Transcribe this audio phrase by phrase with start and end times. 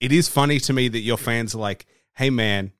[0.00, 2.72] it is funny to me that your fans are like, "Hey, man."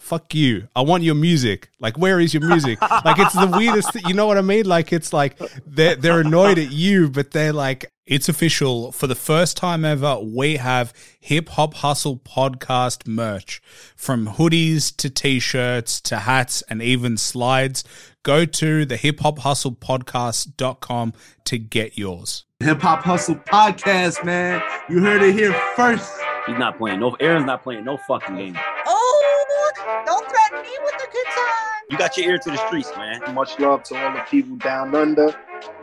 [0.00, 0.68] Fuck you.
[0.76, 1.70] I want your music.
[1.80, 2.78] Like, where is your music?
[3.06, 3.94] like, it's the weirdest.
[4.06, 4.66] You know what I mean?
[4.66, 8.92] Like, it's like they're they're annoyed at you, but they're like, it's official.
[8.92, 13.62] For the first time ever, we have Hip Hop Hustle podcast merch
[13.96, 17.82] from hoodies to t shirts to hats and even slides.
[18.22, 21.12] Go to the hip hop hustle podcast.com
[21.44, 22.44] to get yours.
[22.60, 24.62] Hip Hop Hustle Podcast, man.
[24.88, 26.10] You heard it here first.
[26.46, 27.00] He's not playing.
[27.00, 28.58] No, Aaron's not playing no fucking game.
[28.84, 29.72] Oh,
[30.04, 31.82] don't threaten me with the good time.
[31.90, 33.34] You got your ear to the streets, man.
[33.34, 35.34] Much love to all the people down under.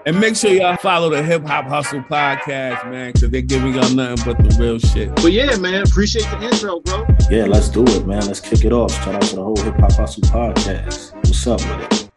[0.06, 3.90] And make sure y'all follow the Hip Hop Hustle podcast, man, because they're giving y'all
[3.90, 5.16] nothing but the real shit.
[5.16, 7.08] But yeah, man, appreciate the intro, bro.
[7.32, 8.26] Yeah, let's do it, man.
[8.28, 8.92] Let's kick it off.
[9.04, 11.16] Shout out to the whole Hip Hop Hustle podcast.
[11.16, 12.12] What's up with it?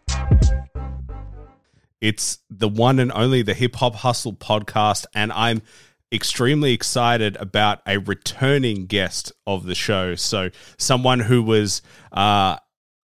[2.00, 5.62] It's the one and only the Hip Hop Hustle podcast, and I'm
[6.14, 10.14] extremely excited about a returning guest of the show.
[10.14, 11.82] So, someone who was
[12.12, 12.56] uh,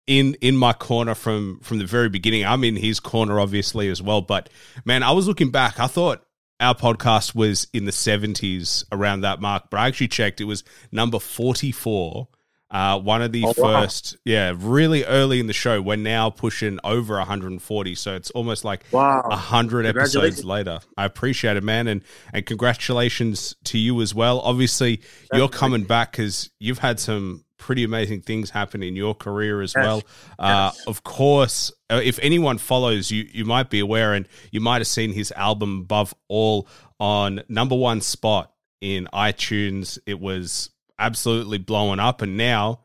[0.06, 2.44] in in my corner from from the very beginning.
[2.44, 4.20] I'm in his corner, obviously as well.
[4.20, 4.48] But
[4.84, 5.78] man, I was looking back.
[5.78, 6.24] I thought
[6.58, 10.40] our podcast was in the 70s around that mark, but I actually checked.
[10.40, 12.28] It was number 44
[12.70, 14.20] uh, one of the oh, first, wow.
[14.24, 15.82] yeah, really early in the show.
[15.82, 19.22] We're now pushing over 140, so it's almost like wow.
[19.26, 20.78] 100 episodes later.
[20.96, 24.40] I appreciate it, man, and and congratulations to you as well.
[24.40, 25.00] Obviously,
[25.32, 29.74] you're coming back because you've had some pretty amazing things happen in your career as
[29.76, 29.84] yes.
[29.84, 30.02] well.
[30.38, 30.86] Uh, yes.
[30.86, 34.86] Of course, uh, if anyone follows you, you might be aware, and you might have
[34.86, 36.68] seen his album Above All
[37.00, 39.98] on number one spot in iTunes.
[40.06, 40.70] It was
[41.00, 42.22] absolutely blowing up.
[42.22, 42.80] And now,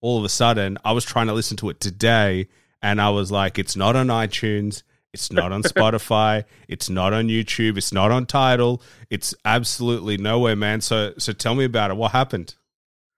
[0.00, 2.48] all of a sudden, I was trying to listen to it today,
[2.80, 4.82] and I was like, it's not on iTunes.
[5.12, 6.44] It's not on Spotify.
[6.68, 7.76] It's not on YouTube.
[7.76, 8.82] It's not on Tidal.
[9.10, 10.80] It's absolutely nowhere, man.
[10.80, 11.96] So, so tell me about it.
[11.96, 12.54] What happened?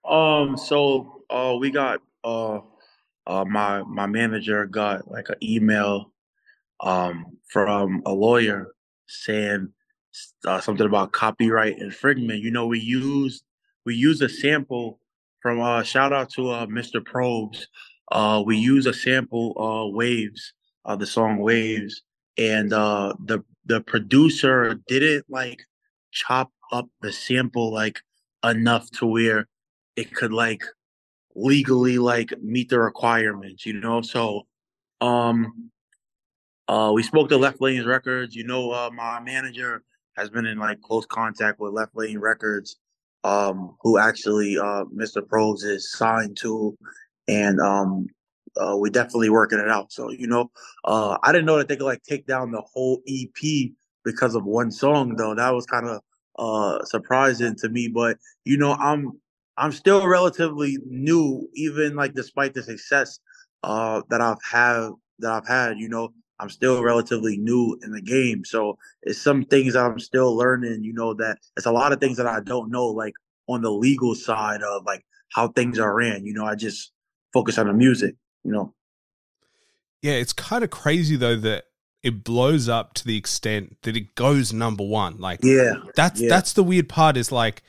[0.08, 0.56] Um.
[0.56, 2.60] So, uh, we got uh,
[3.26, 6.12] uh, my my manager got like an email,
[6.80, 8.72] um, from a lawyer
[9.06, 9.72] saying
[10.46, 12.40] uh, something about copyright infringement.
[12.40, 13.42] You know, we used
[13.88, 15.00] we use a sample
[15.40, 17.00] from uh shout out to uh Mr.
[17.00, 17.64] Probz.
[18.12, 20.52] Uh we use a sample uh Waves,
[20.84, 22.02] uh the song Waves
[22.36, 25.62] and uh the the producer didn't like
[26.10, 27.98] chop up the sample like
[28.44, 29.48] enough to where
[29.96, 30.64] it could like
[31.34, 34.02] legally like meet the requirements, you know?
[34.02, 34.46] So
[35.00, 35.70] um
[36.68, 39.82] uh we spoke to Left Lanes Records, you know uh my manager
[40.18, 42.76] has been in like close contact with Left Lane Records
[43.24, 45.22] um, who actually uh, Mr.
[45.22, 46.76] Probz is signed to,
[47.26, 48.06] and um,
[48.56, 49.92] uh, we definitely working it out.
[49.92, 50.50] So you know,
[50.84, 53.70] uh, I didn't know that they could like take down the whole EP
[54.04, 55.34] because of one song though.
[55.34, 56.00] That was kind of
[56.38, 57.88] uh, surprising to me.
[57.88, 59.12] But you know, I'm
[59.56, 63.18] I'm still relatively new, even like despite the success
[63.62, 65.78] uh, that I've had that I've had.
[65.78, 68.44] You know, I'm still relatively new in the game.
[68.44, 72.00] So it's some things that I'm still learning, you know, that it's a lot of
[72.00, 73.14] things that I don't know, like
[73.48, 76.24] on the legal side of like how things are ran.
[76.24, 76.92] You know, I just
[77.32, 78.74] focus on the music, you know.
[80.02, 81.64] Yeah, it's kind of crazy though that
[82.02, 85.18] it blows up to the extent that it goes number one.
[85.18, 86.28] Like yeah, that's yeah.
[86.28, 87.62] that's the weird part is like,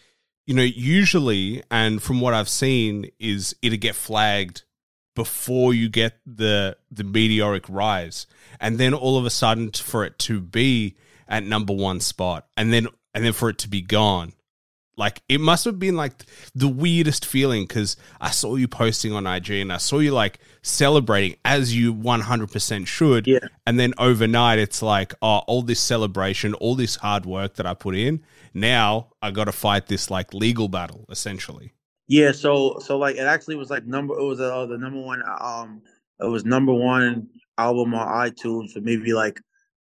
[0.46, 4.64] you know, usually and from what I've seen is it'll get flagged
[5.20, 8.26] before you get the the meteoric rise.
[8.62, 10.96] And then all of a sudden for it to be
[11.28, 14.32] at number one spot and then and then for it to be gone.
[14.96, 16.14] Like it must have been like
[16.56, 20.40] the weirdest feeling because i saw you posting on ig and i saw you like
[20.62, 23.28] celebrating as you 100% should.
[23.28, 23.40] Yeah.
[23.66, 27.74] and then overnight it's like oh all this celebration all this hard work that i
[27.74, 28.22] put in
[28.54, 31.72] now i gotta fight this like legal battle essentially
[32.10, 35.22] yeah, so so like it actually was like number it was uh, the number one
[35.40, 35.84] um
[36.20, 37.28] it was number one
[37.60, 39.40] album on iTunes for maybe like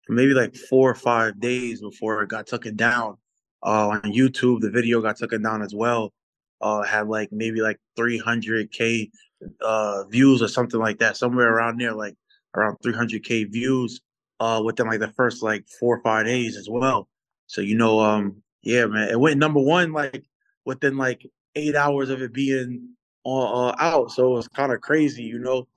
[0.06, 3.16] for maybe like four or five days before it got taken down.
[3.64, 6.14] Uh, on YouTube, the video got taken down as well.
[6.62, 9.10] Uh, had like maybe like 300k
[9.62, 12.16] uh views or something like that, somewhere around there, like
[12.54, 14.02] around 300k views
[14.42, 17.08] uh within like the first like four or five days as well.
[17.48, 20.26] So you know, um, yeah, man, it went number one like
[20.66, 21.26] within like
[21.60, 22.90] eight hours of it being
[23.26, 24.12] uh, out.
[24.12, 25.68] So it was kind of crazy, you know,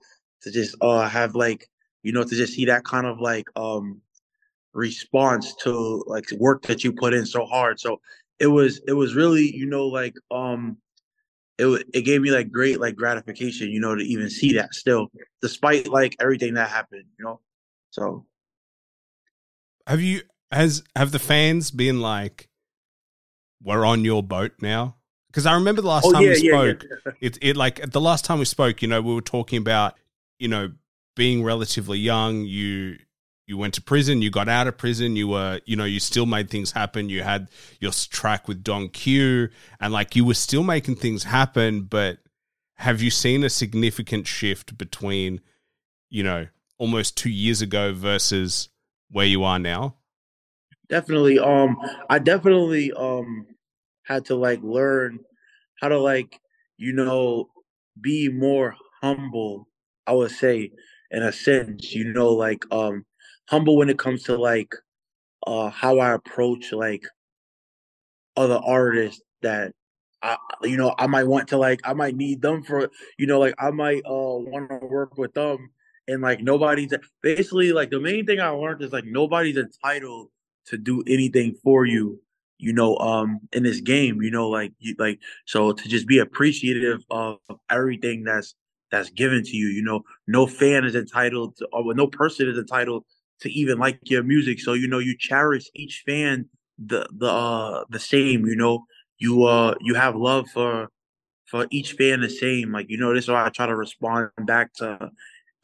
[0.43, 1.69] to just uh have like,
[2.03, 4.01] you know, to just see that kind of like um
[4.73, 7.79] response to like work that you put in so hard.
[7.81, 8.01] So
[8.39, 10.79] it was it was really, you know, like um
[11.59, 15.11] it it gave me like great like gratification, you know, to even see that still,
[15.41, 17.41] despite like everything that happened, you know.
[17.91, 18.27] So
[19.87, 22.49] have you has have the fans been like
[23.63, 24.97] we're on your boat now
[25.33, 26.85] because I remember the last Oh time yeah, we spoke.
[26.85, 27.13] yeah.
[27.21, 29.99] It it like the last time we spoke, you know, we were talking about
[30.39, 30.73] you know
[31.17, 32.45] being relatively young.
[32.45, 32.99] You
[33.47, 36.27] you went to prison, you got out of prison, you were you know you still
[36.27, 37.09] made things happen.
[37.09, 37.49] You had
[37.81, 39.49] your track with Don Q,
[39.81, 41.83] and like you were still making things happen.
[41.85, 42.19] But
[42.77, 45.41] have you seen a significant shift between
[46.11, 46.47] you know
[46.77, 48.69] almost two years ago versus
[49.11, 49.97] where you are now?
[50.89, 51.75] definitely um
[52.11, 53.47] i definitely um
[54.15, 55.19] had to like learn
[55.81, 56.41] how to like
[56.77, 57.49] you know
[58.01, 59.69] be more humble
[60.07, 60.71] i would say
[61.11, 63.05] in a sense you know like um
[63.49, 64.75] humble when it comes to like
[65.47, 67.05] uh how i approach like
[68.37, 69.73] other artists that
[70.23, 73.41] I, you know, I might want to like, I might need them for, you know,
[73.41, 75.71] like I might uh want to work with them,
[76.07, 76.93] and like nobody's
[77.23, 80.29] basically like the main thing I learned is like nobody's entitled
[80.67, 82.21] to do anything for you,
[82.63, 86.19] you know, um, in this game, you know, like you like so to just be
[86.19, 87.39] appreciative of,
[87.71, 88.55] everything that's
[88.91, 92.59] that's given to you, you know, no fan is entitled to, or no person is
[92.59, 93.05] entitled
[93.41, 96.49] to even like your music, so you know you cherish each fan
[96.79, 98.85] the the uh the same, you know
[99.19, 100.89] you uh you have love for
[101.47, 102.73] for each fan the same.
[102.73, 105.11] Like you know, this is why I try to respond back to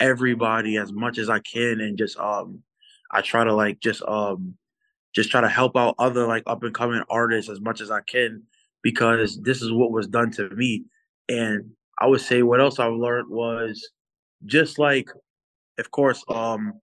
[0.00, 2.62] everybody as much as I can, and just um
[3.10, 4.54] I try to like just um
[5.18, 8.02] just try to help out other like up and coming artists as much as I
[8.02, 8.40] can
[8.82, 10.84] because this is what was done to me.
[11.28, 13.90] And I would say what else I've learned was
[14.46, 15.10] just like,
[15.76, 16.74] of course, um,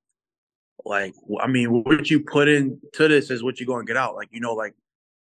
[0.84, 4.16] like I mean, what you put into this is what you're gonna get out.
[4.16, 4.74] Like you know, like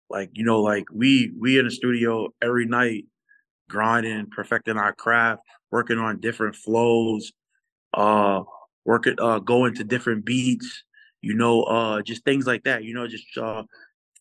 [0.09, 3.07] like you know like we we in the studio every night
[3.69, 7.33] grinding perfecting our craft working on different flows
[7.95, 8.43] uh
[8.85, 10.83] working uh going to different beats
[11.22, 13.62] you know uh just things like that you know just uh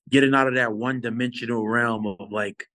[0.10, 2.68] getting out of that one dimensional realm of like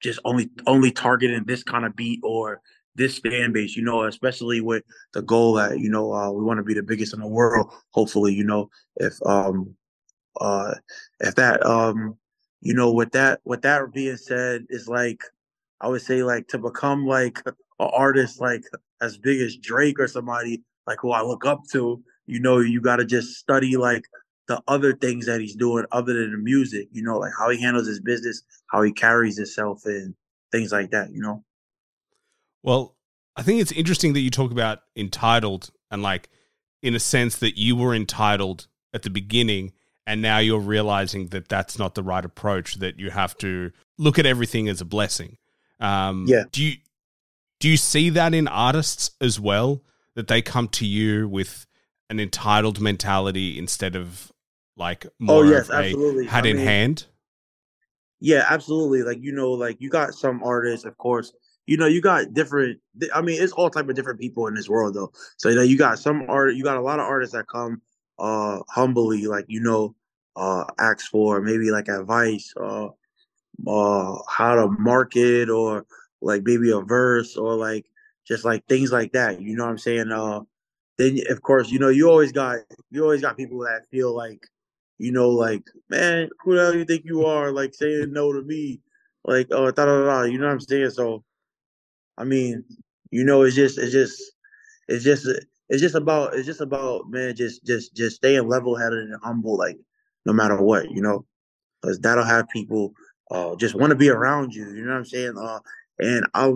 [0.00, 2.60] just only only targeting this kind of beat or
[2.96, 4.82] this fan base you know especially with
[5.12, 7.72] the goal that you know uh we want to be the biggest in the world
[7.90, 9.74] hopefully you know if um
[10.40, 10.74] uh
[11.20, 12.16] if that um
[12.60, 15.22] you know with that with that being said is like
[15.80, 18.64] i would say like to become like an artist like
[19.00, 22.80] as big as drake or somebody like who i look up to you know you
[22.80, 24.04] got to just study like
[24.48, 27.60] the other things that he's doing other than the music you know like how he
[27.60, 30.14] handles his business how he carries himself and
[30.52, 31.44] things like that you know
[32.62, 32.96] Well,
[33.36, 36.28] I think it's interesting that you talk about entitled and like
[36.82, 39.72] in a sense that you were entitled at the beginning
[40.06, 44.18] and now you're realizing that that's not the right approach that you have to look
[44.18, 45.36] at everything as a blessing.
[45.78, 46.44] Um Yeah.
[46.52, 46.76] do you
[47.60, 49.82] do you see that in artists as well
[50.14, 51.66] that they come to you with
[52.10, 54.30] an entitled mentality instead of
[54.76, 56.26] like more Oh, yes, of a absolutely.
[56.26, 57.06] hat I in mean- hand?
[58.22, 59.02] Yeah, absolutely.
[59.02, 61.32] Like you know, like you got some artists, of course.
[61.66, 62.78] You know, you got different.
[63.14, 65.12] I mean, it's all type of different people in this world, though.
[65.38, 66.54] So you know, you got some art.
[66.54, 67.80] You got a lot of artists that come
[68.18, 69.94] uh humbly, like you know,
[70.36, 72.88] uh ask for maybe like advice, uh,
[73.66, 75.86] uh how to market or
[76.20, 77.86] like maybe a verse or like
[78.26, 79.40] just like things like that.
[79.40, 80.10] You know what I'm saying?
[80.12, 80.40] Uh,
[81.00, 82.58] then of course, you know, you always got
[82.90, 84.46] you always got people that feel like
[85.00, 87.50] you know, like, man, who the hell you think you are?
[87.50, 88.80] Like saying no to me,
[89.24, 90.22] like, oh, da da da.
[90.24, 90.90] You know what I'm saying?
[90.90, 91.24] So,
[92.18, 92.62] I mean,
[93.10, 94.20] you know, it's just, it's just,
[94.88, 95.26] it's just,
[95.70, 99.56] it's just about, it's just about, man, just, just, just staying level headed and humble,
[99.56, 99.78] like,
[100.26, 101.24] no matter what, you know,
[101.80, 102.92] because that'll have people
[103.30, 104.68] uh just want to be around you.
[104.74, 105.34] You know what I'm saying?
[105.38, 105.60] Uh,
[105.98, 106.52] and I,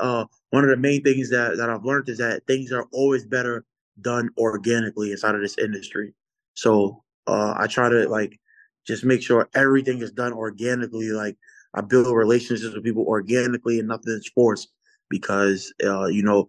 [0.00, 3.24] uh, one of the main things that that I've learned is that things are always
[3.24, 3.64] better
[4.00, 6.14] done organically inside of this industry.
[6.54, 8.38] So uh, I try to like
[8.86, 11.10] just make sure everything is done organically.
[11.10, 11.36] Like
[11.74, 14.68] I build relationships with people organically and nothing is forced
[15.08, 16.48] because uh, you know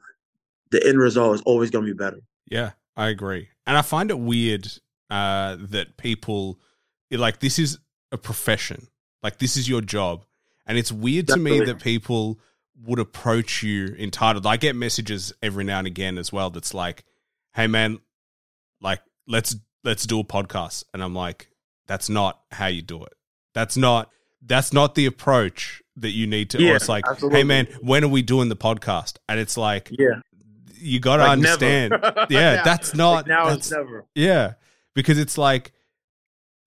[0.71, 2.21] the end result is always going to be better.
[2.49, 3.49] Yeah, I agree.
[3.65, 4.67] And I find it weird
[5.09, 6.59] uh, that people
[7.11, 7.79] like this is
[8.11, 8.87] a profession.
[9.23, 10.25] Like this is your job.
[10.65, 12.39] And it's weird to me that people
[12.85, 14.45] would approach you entitled.
[14.45, 17.05] I get messages every now and again as well that's like,
[17.57, 17.99] "Hey man,
[18.81, 21.49] like let's let's do a podcast." And I'm like,
[21.87, 23.13] "That's not how you do it.
[23.53, 24.09] That's not
[24.41, 27.39] that's not the approach that you need to." or Yeah, it's like, absolutely.
[27.39, 30.21] "Hey man, when are we doing the podcast?" And it's like, Yeah,
[30.75, 31.93] you got to Like, understand.
[32.29, 34.05] Yeah, Now- that's not like now that's, it's never.
[34.15, 34.53] yeah,
[34.95, 35.73] because it's like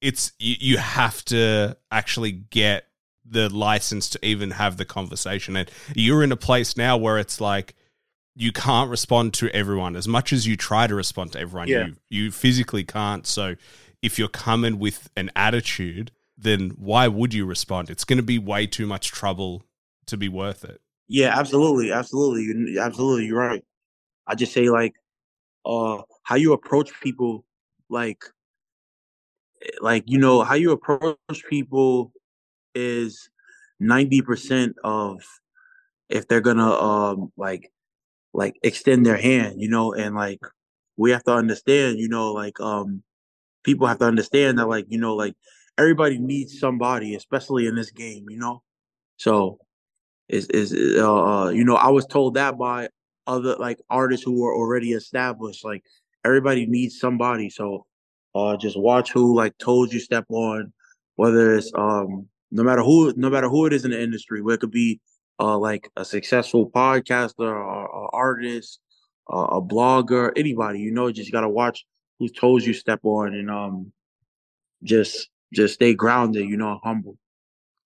[0.01, 2.87] it's you, you have to actually get
[3.25, 7.41] the license to even have the conversation, and you're in a place now where it's
[7.41, 7.77] like
[8.35, 11.69] you can't respond to everyone as much as you try to respond to everyone.
[11.69, 11.87] Yeah.
[11.87, 13.27] You you physically can't.
[13.27, 13.57] So
[14.03, 17.91] if you're coming with an attitude, then why would you respond?
[17.91, 19.65] It's going to be way too much trouble
[20.07, 20.81] to be worth it.
[21.09, 23.27] Yeah, absolutely, absolutely, absolutely.
[23.27, 23.65] You're right.
[24.27, 24.95] I just say like,
[25.67, 27.45] uh, how you approach people,
[27.89, 28.25] like,
[29.81, 32.13] like you know how you approach people
[32.75, 33.29] is
[33.79, 35.21] ninety percent of
[36.09, 37.71] if they're gonna um like
[38.33, 40.41] like extend their hand, you know, and like
[40.97, 43.03] we have to understand, you know, like um
[43.65, 45.35] people have to understand that like, you know, like
[45.79, 48.63] everybody needs somebody, especially in this game, you know.
[49.19, 49.59] So
[50.29, 52.89] is is uh, uh you know, I was told that by
[53.27, 55.65] other like artists who were already established.
[55.65, 55.83] Like
[56.25, 57.51] everybody needs somebody.
[57.51, 57.87] So
[58.35, 60.73] uh just watch who like told you step on,
[61.17, 64.55] whether it's um no matter who no matter who it is in the industry, where
[64.57, 65.01] it could be
[65.41, 68.81] uh like a successful podcaster or, or artist,
[69.33, 71.87] uh, a blogger, anybody, you know, just gotta watch
[72.19, 73.93] whose toes you step on and um
[74.83, 77.17] just just stay grounded, you know, humble.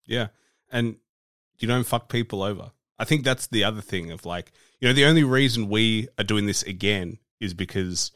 [0.07, 0.29] Yeah.
[0.73, 0.97] And
[1.59, 2.73] you don't fuck people over.
[2.99, 6.25] I think that's the other thing of like, you know, the only reason we are
[6.25, 8.11] doing this again is because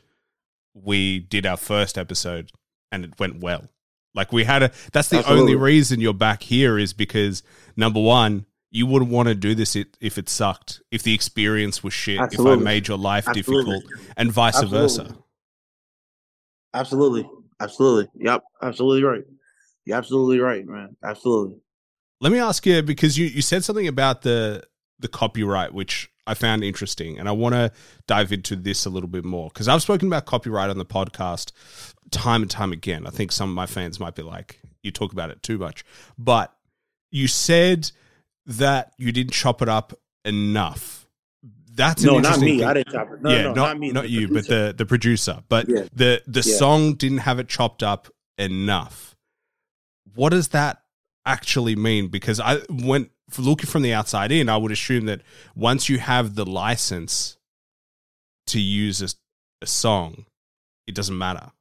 [0.75, 2.51] we did our first episode
[2.91, 3.69] and it went well.
[4.15, 5.41] Like we had a that's the Absolutely.
[5.41, 7.43] only reason you're back here is because
[7.77, 11.93] number one, you wouldn't want to do this if it sucked, if the experience was
[11.93, 12.53] shit, Absolutely.
[12.53, 13.81] if I made your life Absolutely.
[13.81, 14.79] difficult, and vice Absolutely.
[14.79, 15.17] versa.
[16.75, 17.31] Absolutely.
[17.61, 18.09] Absolutely.
[18.17, 18.43] Yep.
[18.63, 19.25] Absolutely right.
[19.85, 20.97] You're absolutely right, man.
[21.03, 21.57] Absolutely.
[22.21, 24.65] Let me ask you because you, you said something about the
[25.01, 27.73] the copyright, which I found interesting, and I want to
[28.07, 31.53] dive into this a little bit more because I've spoken about copyright on the podcast
[32.11, 33.07] time and time again.
[33.07, 35.85] I think some of my fans might be like, "You talk about it too much,"
[36.19, 36.53] but
[37.11, 37.91] you said
[38.49, 39.93] that you didn't chop it up
[40.25, 41.07] enough.
[41.71, 42.59] That's No, not me.
[42.59, 42.65] thing.
[42.67, 43.23] I didn't chop it.
[43.23, 43.93] No, yeah, no, not, not me.
[43.93, 45.45] not the you, but the the producer.
[45.49, 45.87] But Yeah.
[45.93, 46.57] the the Yeah.
[46.57, 49.17] song didn't have it chopped up enough.
[50.15, 50.83] What does that
[51.25, 52.09] actually mean?
[52.09, 55.21] Because I went looking from the outside in, I would assume that
[55.55, 57.37] once you have the license
[58.49, 59.09] to use a,
[59.63, 60.25] a song,
[60.87, 61.53] it doesn't matter.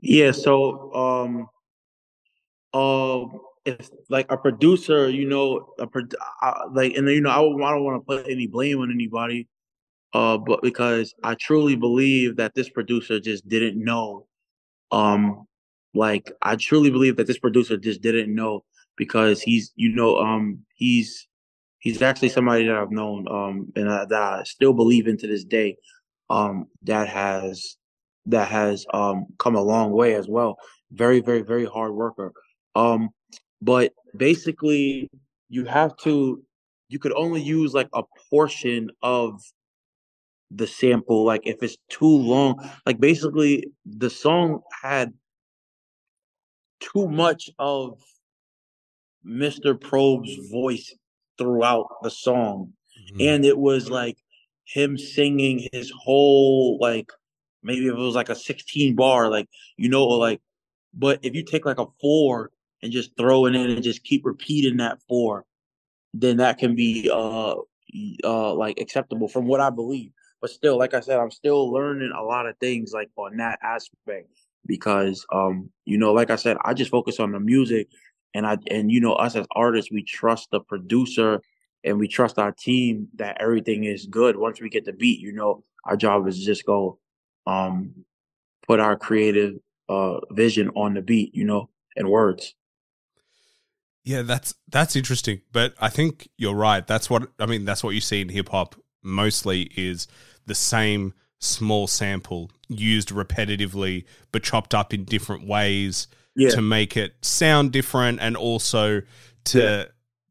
[0.00, 1.48] Yeah, so um
[2.74, 3.24] uh
[3.64, 6.02] if like a producer, you know, a pro-
[6.42, 9.48] uh, like and you know, I, I don't want to put any blame on anybody
[10.12, 14.26] uh but because I truly believe that this producer just didn't know
[14.90, 15.46] um
[15.94, 18.64] like I truly believe that this producer just didn't know
[18.96, 21.28] because he's you know um he's
[21.78, 25.26] he's actually somebody that I've known um and uh, that I still believe in to
[25.26, 25.76] this day
[26.28, 27.76] um that has
[28.26, 30.58] that has um come a long way as well.
[30.92, 32.32] Very very very hard worker.
[32.74, 33.10] Um
[33.62, 35.10] but basically
[35.48, 36.42] you have to
[36.88, 39.40] you could only use like a portion of
[40.50, 45.12] the sample like if it's too long like basically the song had
[46.80, 48.00] too much of
[49.24, 49.78] Mr.
[49.78, 50.94] Probz's voice
[51.38, 52.72] throughout the song
[53.12, 53.20] mm-hmm.
[53.20, 54.16] and it was like
[54.64, 57.10] him singing his whole like
[57.62, 60.40] maybe if it was like a 16 bar like you know like
[60.92, 62.50] but if you take like a four
[62.82, 65.44] and just throw it in and just keep repeating that four
[66.14, 67.54] then that can be uh
[68.24, 70.12] uh like acceptable from what i believe.
[70.40, 73.58] But still like i said i'm still learning a lot of things like on that
[73.62, 74.28] aspect
[74.66, 77.88] because um you know like i said i just focus on the music
[78.34, 81.40] and i and you know us as artists we trust the producer
[81.84, 85.32] and we trust our team that everything is good once we get the beat you
[85.32, 85.64] know.
[85.86, 86.98] Our job is just go
[87.46, 87.94] um
[88.66, 89.54] put our creative
[89.88, 92.54] uh vision on the beat you know and words
[94.04, 96.86] Yeah, that's that's interesting, but I think you're right.
[96.86, 97.64] That's what I mean.
[97.64, 100.08] That's what you see in hip hop mostly is
[100.46, 106.96] the same small sample used repetitively, but chopped up in different ways yeah to make
[106.96, 109.02] it sound different, and also
[109.44, 109.84] to Yeah.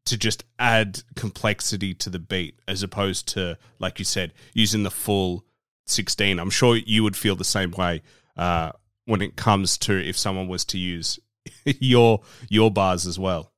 [0.06, 4.90] to just add complexity to the beat, as opposed to like you said, using the
[4.90, 5.44] full
[5.86, 6.38] sixteen.
[6.40, 8.02] I'm sure you would feel the same way
[8.36, 8.72] uh,
[9.04, 11.20] when it comes to if someone was to use
[11.64, 13.52] your your bars as well.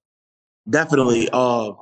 [0.69, 1.29] Definitely.
[1.33, 1.73] Uh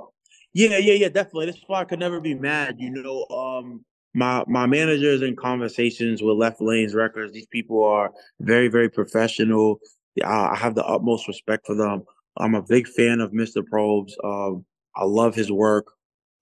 [0.52, 1.46] yeah, yeah, yeah, definitely.
[1.46, 2.76] That's why I could never be mad.
[2.78, 3.84] You know, um
[4.14, 8.10] my my managers in conversations with Left Lanes Records, these people are
[8.40, 9.80] very, very professional.
[10.24, 12.02] I I have the utmost respect for them.
[12.36, 13.62] I'm a big fan of Mr.
[13.62, 14.12] Probz.
[14.24, 14.64] Um,
[14.96, 15.92] I love his work.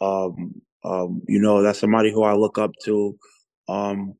[0.00, 3.18] Um, um, you know, that's somebody who I look up to.
[3.68, 4.14] Um,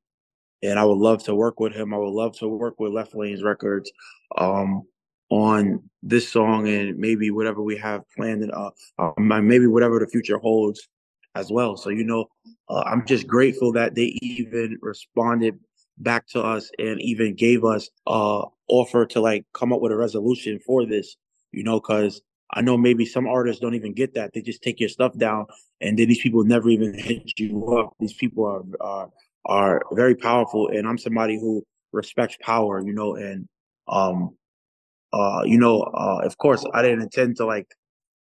[0.62, 1.94] and I would love to work with him.
[1.94, 3.90] I would love to work with Left Lanes Records.
[4.36, 4.82] Um,
[5.30, 10.06] on this song and maybe whatever we have planned and uh, um, maybe whatever the
[10.06, 10.88] future holds
[11.34, 11.76] as well.
[11.76, 12.26] So you know,
[12.68, 15.58] uh, I'm just grateful that they even responded
[15.98, 19.96] back to us and even gave us uh offer to like come up with a
[19.96, 21.16] resolution for this.
[21.52, 22.20] You know, because
[22.52, 24.32] I know maybe some artists don't even get that.
[24.32, 25.46] They just take your stuff down,
[25.80, 27.94] and then these people never even hit you up.
[28.00, 29.10] These people are are
[29.44, 33.48] are very powerful, and I'm somebody who respects power, you know, and
[33.88, 34.36] um,
[35.12, 37.68] uh, you know, uh, of course, I didn't intend to like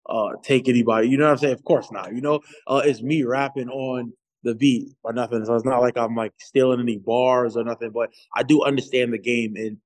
[0.09, 1.09] uh take anybody.
[1.09, 1.53] You know what I'm saying?
[1.53, 2.13] Of course not.
[2.13, 5.43] You know, uh, it's me rapping on the beat or nothing.
[5.45, 7.91] So it's not like I'm like stealing any bars or nothing.
[7.91, 9.77] But I do understand the game, and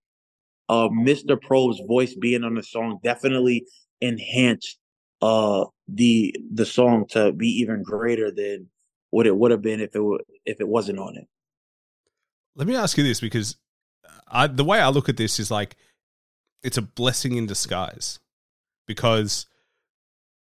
[0.69, 1.39] uh, Mr.
[1.41, 3.65] Probz's voice being on the song definitely
[4.01, 4.79] enhanced
[5.21, 8.67] uh the the song to be even greater than
[9.11, 11.27] what it would have been if it were, if it wasn't on it.
[12.55, 13.57] Let me ask you this because
[14.27, 15.75] I, the way I look at this is like
[16.63, 18.19] it's a blessing in disguise
[18.87, 19.45] because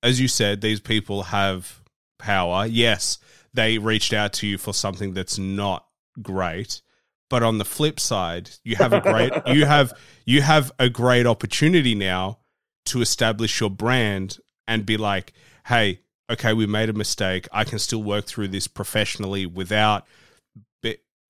[0.02, 1.82] as you said these people have
[2.18, 2.66] power.
[2.66, 3.18] Yes
[3.54, 5.86] they reached out to you for something that's not
[6.20, 6.82] great
[7.30, 9.92] but on the flip side you have a great you have
[10.24, 12.38] you have a great opportunity now
[12.84, 15.32] to establish your brand and be like
[15.66, 17.48] hey okay we made a mistake.
[17.52, 20.06] I can still work through this professionally without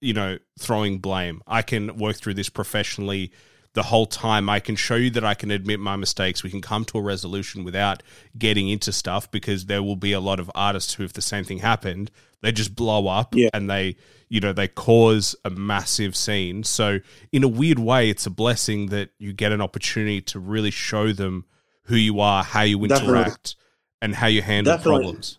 [0.00, 1.42] you know throwing blame.
[1.46, 3.32] I can work through this professionally
[3.78, 4.48] the whole time.
[4.48, 6.42] I can show you that I can admit my mistakes.
[6.42, 8.02] We can come to a resolution without
[8.36, 11.44] getting into stuff because there will be a lot of artists who, if the same
[11.44, 12.10] thing happened,
[12.42, 13.50] they just blow up yeah.
[13.54, 13.94] and they,
[14.28, 16.64] you know, they cause a massive scene.
[16.64, 16.98] So,
[17.30, 21.12] in a weird way, it's a blessing that you get an opportunity to really show
[21.12, 21.44] them
[21.84, 23.54] who you are, how you interact, Definitely.
[24.02, 25.02] and how you handle Definitely.
[25.04, 25.38] problems.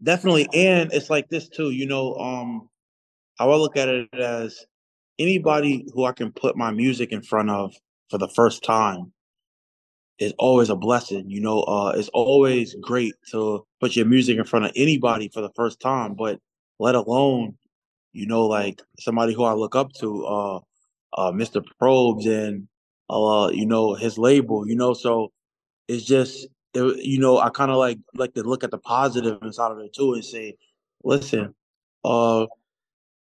[0.00, 0.48] Definitely.
[0.54, 2.68] And it's like this too, you know, um,
[3.36, 4.66] how I look at it as
[5.18, 7.74] anybody who I can put my music in front of
[8.10, 9.12] for the first time
[10.18, 11.28] is always a blessing.
[11.28, 15.40] You know, uh, it's always great to put your music in front of anybody for
[15.40, 16.40] the first time, but
[16.78, 17.56] let alone,
[18.12, 20.56] you know, like somebody who I look up to, uh,
[21.12, 21.62] uh, Mr.
[21.80, 22.68] Probz and,
[23.08, 25.32] uh, you know, his label, you know, so
[25.88, 29.38] it's just, it, you know, I kind of like, like to look at the positive
[29.42, 30.56] inside of it too and say,
[31.04, 31.54] listen,
[32.04, 32.46] uh,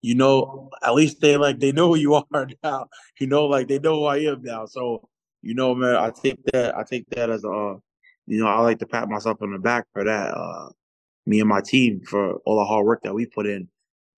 [0.02, 2.86] you know, at least they like they know who you are now.
[3.20, 4.66] You know, like they know who I am now.
[4.66, 5.08] So,
[5.42, 7.76] you know, man, I take that I take that as a
[8.26, 10.34] you know, I like to pat myself on the back for that.
[10.34, 10.68] Uh
[11.26, 13.68] me and my team for all the hard work that we put in.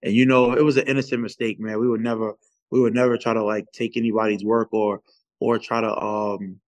[0.02, 1.80] And you know, it was an innocent mistake, man.
[1.80, 2.34] We would never
[2.70, 5.02] we would never try to like take anybody's work or
[5.40, 6.60] or try to um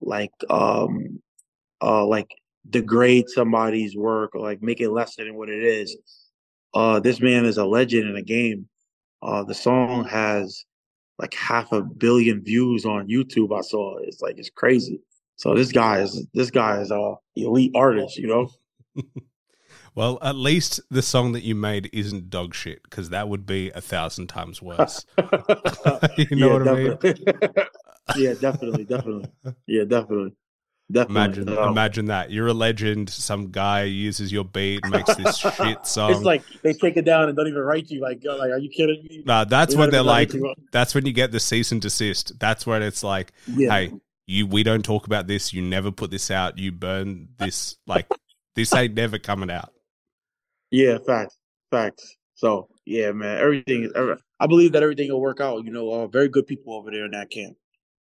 [0.00, 1.20] like um
[1.82, 2.30] uh like
[2.68, 5.96] degrade somebody's work or like make it less than what it is.
[6.74, 8.68] Uh, this man is a legend in the game.
[9.22, 10.64] Uh, the song has
[11.18, 13.56] like half a billion views on YouTube.
[13.56, 15.00] I saw it's like it's crazy.
[15.36, 18.48] So this guy is this guy is a elite artist, you know.
[19.94, 23.70] well, at least the song that you made isn't dog shit because that would be
[23.70, 25.04] a thousand times worse.
[25.18, 27.26] you know yeah, what definitely.
[27.36, 27.66] I mean?
[28.16, 29.30] yeah, definitely, definitely.
[29.66, 30.34] Yeah, definitely.
[30.92, 31.42] Definitely.
[31.42, 33.08] Imagine, imagine that you're a legend.
[33.08, 36.12] Some guy uses your beat, makes this shit song.
[36.12, 38.00] It's like they take it down and don't even write you.
[38.00, 39.22] Like, like, are you kidding me?
[39.24, 40.32] Nah, that's when they're like.
[40.70, 42.38] That's when you get the cease and desist.
[42.38, 43.70] That's when it's like, yeah.
[43.70, 43.92] hey,
[44.26, 45.54] you, we don't talk about this.
[45.54, 46.58] You never put this out.
[46.58, 47.76] You burn this.
[47.86, 48.06] Like,
[48.54, 49.72] this ain't never coming out.
[50.70, 51.38] Yeah, facts,
[51.70, 52.16] facts.
[52.34, 53.92] So yeah, man, everything is.
[54.40, 55.64] I believe that everything will work out.
[55.64, 57.56] You know, uh, very good people over there in that camp.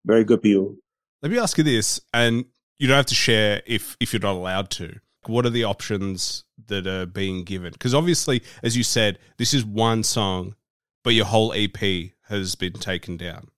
[0.05, 0.77] Very good people.
[1.21, 2.45] Let me ask you this, and
[2.79, 4.99] you don't have to share if if you're not allowed to.
[5.27, 7.73] What are the options that are being given?
[7.73, 10.55] Because obviously, as you said, this is one song,
[11.03, 13.49] but your whole EP has been taken down.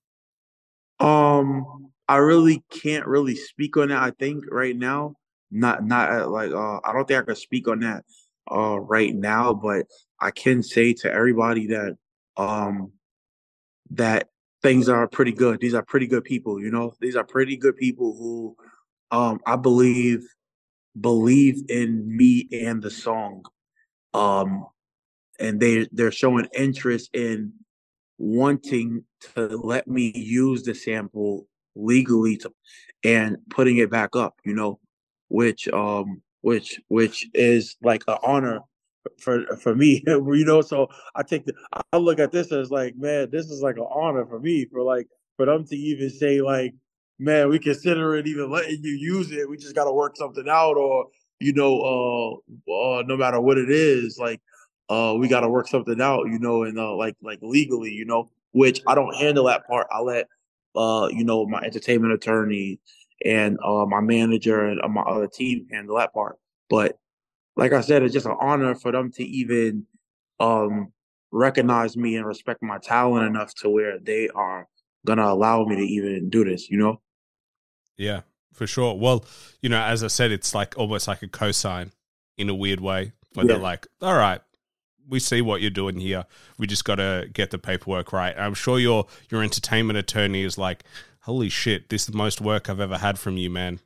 [1.00, 4.02] Um, I really can't really speak on that.
[4.02, 5.16] I think right now,
[5.52, 8.04] not not uh, like uh, I don't think I can speak on that
[8.52, 9.86] uh right now, but
[10.20, 11.96] I can say to everybody that
[12.38, 12.92] um
[13.92, 14.30] that
[14.62, 15.60] things are pretty good.
[15.60, 16.94] These are pretty good people, you know.
[17.00, 18.56] These are pretty good people who
[19.12, 20.26] um, I believe
[21.00, 23.46] believe in me and the song.
[24.14, 24.66] Um,
[25.40, 27.54] and they they're showing interest in
[28.18, 29.04] wanting
[29.36, 32.52] to let me use the sample legally to
[33.04, 34.80] and putting it back up, you know,
[35.30, 38.60] which um which which is like an honor
[39.18, 40.62] for for me, you know.
[40.62, 41.54] So I take the
[41.92, 44.82] I look at this as like, man, this is like an honor for me for
[44.82, 46.74] like for them to even say like,
[47.22, 49.48] man, we consider it even letting you use it.
[49.50, 51.08] We just got to work something out, or
[51.40, 54.42] you know, uh, uh, no matter what it is, like,
[54.90, 58.06] uh, we got to work something out, you know, and uh, like, like legally, you
[58.06, 59.88] know, which I don't handle that part.
[59.92, 60.28] I let,
[60.76, 62.80] uh, you know, my entertainment attorney
[63.24, 66.38] and uh, my manager and uh, my other team handle that part.
[66.70, 66.98] But
[67.56, 69.86] like I said, it's just an honor for them to even
[70.40, 70.92] um
[71.32, 74.68] recognize me and respect my talent enough to where they are
[75.06, 77.00] gonna allow me to even do this, you know?
[77.98, 78.22] Yeah.
[78.54, 78.96] for sure.
[78.96, 79.26] Well,
[79.62, 81.92] you know, as I said, it's like almost like a cosign
[82.38, 84.42] in a weird way, where they're like, "All right,
[85.08, 86.26] we see what you're doing here.
[86.58, 90.58] We just got to get the paperwork right." I'm sure your your entertainment attorney is
[90.58, 90.84] like,
[91.22, 93.80] "Holy shit, this is the most work I've ever had from you, man."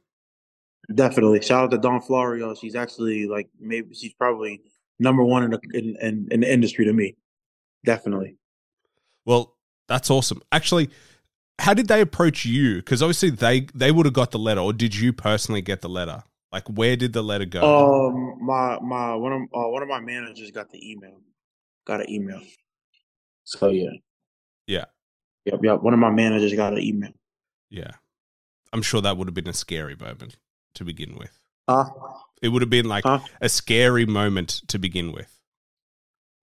[0.94, 1.42] Definitely.
[1.42, 2.54] Shout out to Don Florio.
[2.56, 4.62] She's actually like maybe she's probably
[5.00, 7.16] number one in the in, in, in the industry to me.
[7.84, 8.38] Definitely.
[9.26, 9.56] Well,
[9.88, 10.42] that's awesome.
[10.52, 10.90] Actually,
[11.60, 12.76] how did they approach you?
[12.78, 15.90] Because obviously they they would have got the letter, or did you personally get the
[15.90, 16.24] letter?
[16.52, 17.62] Like, where did the letter go?
[18.10, 21.20] Um, my my one of uh, one of my managers got the email.
[21.86, 22.42] Got an email.
[23.44, 23.90] So yeah.
[24.68, 24.86] Yeah.
[25.46, 25.60] Yep.
[25.64, 25.82] Yep.
[25.82, 27.12] One of my managers got an email.
[27.70, 27.92] yeah,
[28.74, 30.38] I'm sure that would have been a scary moment
[30.76, 31.38] to begin with.
[31.70, 31.86] Huh?
[32.42, 33.20] It would have been like Huh?
[33.42, 35.32] a scary moment to begin with.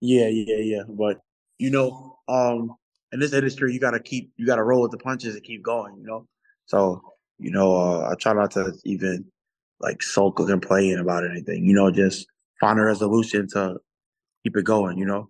[0.01, 0.83] Yeah, yeah, yeah.
[0.89, 1.21] But
[1.59, 2.77] you know, um,
[3.13, 5.97] in this industry, you gotta keep, you gotta roll with the punches and keep going.
[5.99, 6.27] You know,
[6.67, 7.03] so
[7.39, 9.27] you know, uh, I try not to even
[9.81, 11.65] like sulk or complain about anything.
[11.65, 12.27] You know, just
[12.61, 13.79] find a resolution to
[14.45, 14.99] keep it going.
[14.99, 15.29] You know.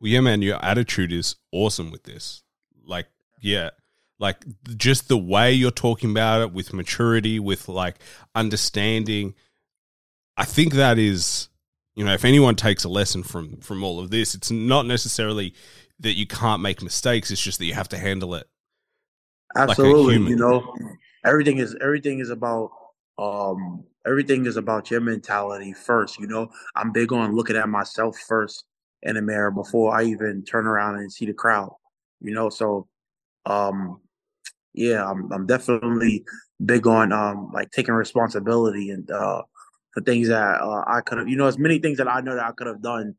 [0.00, 2.42] Well, yeah, man, your attitude is awesome with this.
[2.84, 3.06] Like,
[3.40, 3.70] yeah,
[4.18, 4.44] like
[4.76, 7.96] just the way you're talking about it with maturity, with like
[8.34, 9.34] understanding.
[10.36, 11.48] I think that is,
[11.96, 15.54] you know, if anyone takes a lesson from from all of this, it's not necessarily
[16.00, 17.30] that you can't make mistakes.
[17.30, 18.48] It's just that you have to handle it.
[19.56, 20.14] Absolutely.
[20.14, 20.30] human.
[20.30, 20.74] you know,
[21.24, 22.70] everything is everything is about
[23.18, 26.18] um everything is about your mentality first.
[26.18, 28.64] You know, I'm big on looking at myself first
[29.02, 31.74] in the mirror before I even turn around and see the crowd.
[32.20, 32.88] You know, so
[33.46, 34.00] um
[34.74, 36.24] yeah, I'm I'm definitely
[36.64, 39.42] big on um like taking responsibility and uh
[39.94, 42.34] for things that uh, I could have you know, as many things that I know
[42.34, 43.14] that I could have done.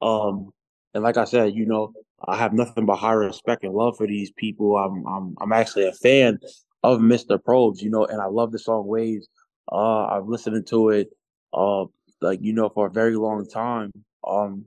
[0.00, 0.52] Um
[0.94, 1.92] and like I said, you know,
[2.28, 4.76] I have nothing but high respect and love for these people.
[4.76, 6.38] I'm I'm I'm actually a fan
[6.82, 7.38] of Mr.
[7.38, 9.28] Probz, you know, and I love the song Waves.
[9.70, 11.08] Uh I've listened to it
[11.54, 11.84] uh
[12.20, 13.90] like you know for a very long time.
[14.26, 14.64] Um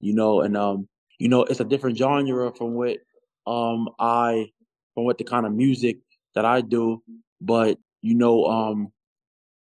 [0.00, 2.98] you know and um you know it's a different genre from what
[3.46, 4.50] um I
[4.94, 5.98] from what the kind of music
[6.34, 7.02] that I do,
[7.40, 8.92] but you know um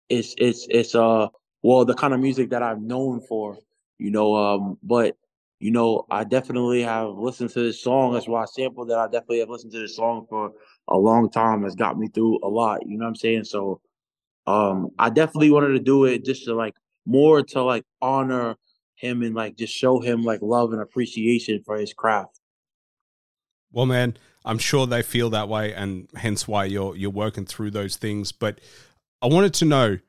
[0.09, 1.27] it's it's it's uh
[1.61, 3.57] well the kind of music that I'm known for,
[3.97, 5.15] you know um but
[5.63, 8.11] you know, I definitely have listened to this song.
[8.11, 8.97] That's why I sampled that.
[8.97, 10.51] I definitely have listened to this song for
[10.89, 11.63] a long time.
[11.63, 12.85] It's got me through a lot.
[12.85, 13.45] You know what I'm saying?
[13.45, 13.79] So,
[14.45, 16.73] um, I definitely wanted to do it just to like
[17.05, 18.57] more to like honor
[18.95, 22.41] him and like just show him like love and appreciation for his craft.
[23.71, 27.71] Well, man, I'm sure they feel that way, and hence why you're you're working through
[27.71, 28.33] those things.
[28.33, 28.59] But
[29.21, 29.99] I wanted to know,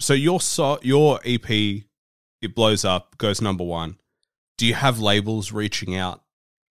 [0.00, 3.98] so your so your EP, it blows up, goes number one.
[4.58, 6.22] Do you have labels reaching out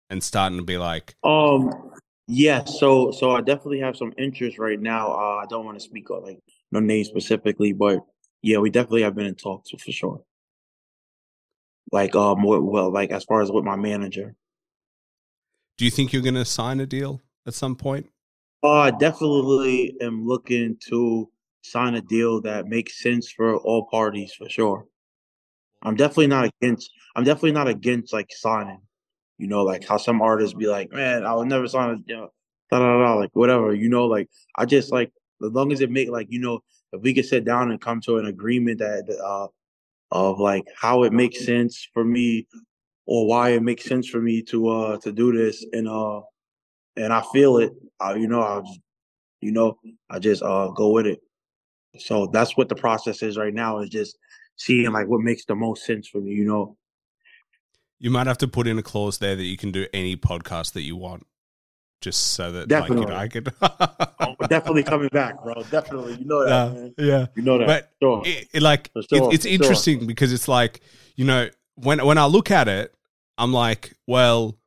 [0.09, 1.91] and starting to be like, Um,
[2.27, 2.63] yeah.
[2.65, 5.11] So, so I definitely have some interest right now.
[5.11, 6.39] Uh, I don't want to speak on like
[6.71, 7.99] no name specifically, but
[8.41, 10.23] yeah, we definitely have been in talks for sure.
[11.91, 14.35] Like, um, well, well, like as far as with my manager.
[15.77, 18.07] do you think you're going to sign a deal at some point?
[18.63, 21.29] Uh, I definitely am looking to
[21.63, 24.85] sign a deal that makes sense for all parties for sure.
[25.83, 26.91] I'm definitely not against.
[27.15, 28.81] I'm definitely not against like signing.
[29.37, 32.15] You know, like how some artists be like, "Man, I will never sign a you
[32.17, 32.29] know,
[32.69, 33.73] da da da," like whatever.
[33.73, 35.11] You know, like I just like
[35.43, 36.59] as long as it make like you know,
[36.93, 39.47] if we could sit down and come to an agreement that uh
[40.11, 42.47] of like how it makes sense for me
[43.07, 46.21] or why it makes sense for me to uh to do this and uh
[46.97, 48.79] and I feel it, uh, you know, I'll just,
[49.41, 49.77] you know,
[50.09, 51.19] I just uh go with it.
[51.99, 54.17] So that's what the process is right now is just
[54.65, 56.77] seeing like what makes the most sense for me, you know.
[57.99, 60.73] You might have to put in a clause there that you can do any podcast
[60.73, 61.25] that you want,
[62.01, 63.15] just so that like, you know, Definitely.
[63.15, 63.53] I could.
[64.23, 65.55] Oh, I'm definitely coming back, bro.
[65.71, 66.93] Definitely, you know that, Yeah, man.
[66.97, 67.25] yeah.
[67.35, 67.65] You know that.
[67.67, 68.21] But sure.
[68.23, 69.51] it, it, like For it- it's for sure.
[69.51, 70.79] interesting because it's like
[71.15, 72.93] you know when when I look at it,
[73.39, 74.57] I'm like, well,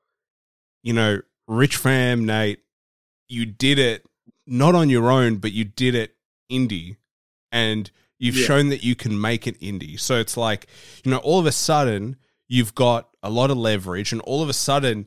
[0.82, 2.60] you know, Richfam Nate,
[3.28, 4.04] you did it
[4.46, 6.16] not on your own, but you did it
[6.50, 6.96] indie,
[7.52, 8.46] and you've Yeah.
[8.46, 9.98] shown that you can make it indie.
[9.98, 10.66] So it's like
[11.04, 12.16] you know, all of a sudden
[12.48, 15.06] you've got a lot of leverage, and all of a sudden,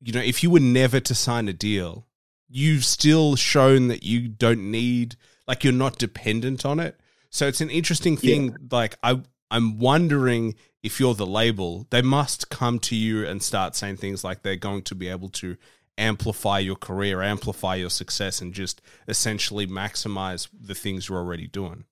[0.00, 2.06] you know, if you were never to sign a deal,
[2.48, 7.00] you've still shown that you don't need like you're not dependent on it.
[7.30, 8.56] So it's an interesting thing.
[8.70, 9.20] Like I,
[9.50, 14.22] I'm wondering if you're the label, they must come to you and start saying things
[14.22, 15.56] like they're going to be able to
[15.96, 21.84] amplify your career, amplify your success, and just essentially maximize the things you're already doing.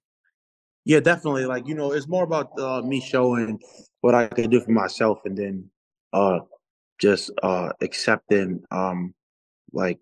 [0.87, 1.46] Yeah, definitely.
[1.46, 3.59] Like, you know, it's more about uh, me showing
[4.03, 5.68] what I can do for myself and then
[6.12, 6.38] uh
[7.01, 9.12] just uh accepting um
[9.72, 9.99] like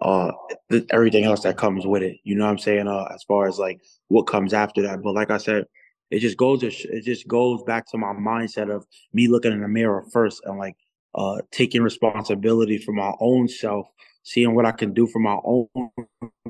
[0.00, 0.32] uh
[0.70, 2.16] th- everything else that comes with it.
[2.24, 2.88] You know what I'm saying?
[2.88, 5.02] Uh, as far as like what comes after that.
[5.02, 5.66] But like I said,
[6.10, 9.68] it just goes it just goes back to my mindset of me looking in the
[9.68, 10.76] mirror first and like
[11.14, 13.86] uh taking responsibility for my own self,
[14.24, 15.68] seeing what I can do for my own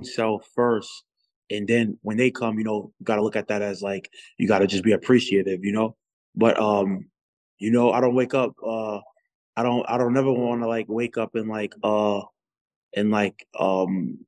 [0.03, 1.05] self first.
[1.53, 4.49] And then when they come, you know, got to look at that as like you
[4.49, 5.97] got to just be appreciative, you know.
[6.35, 7.07] But um,
[7.59, 8.55] you know, I don't wake up.
[8.67, 9.01] uh
[9.57, 9.85] I don't.
[9.89, 12.21] I don't never want to like wake up and like uh
[12.97, 14.19] and like um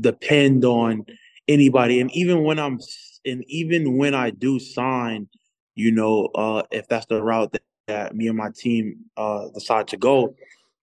[0.00, 1.04] depend on
[1.48, 2.00] anybody.
[2.00, 2.78] And even when I'm
[3.26, 5.28] and even when I do sign,
[5.74, 9.88] you know, uh if that's the route that, that me and my team uh decide
[9.88, 10.34] to go,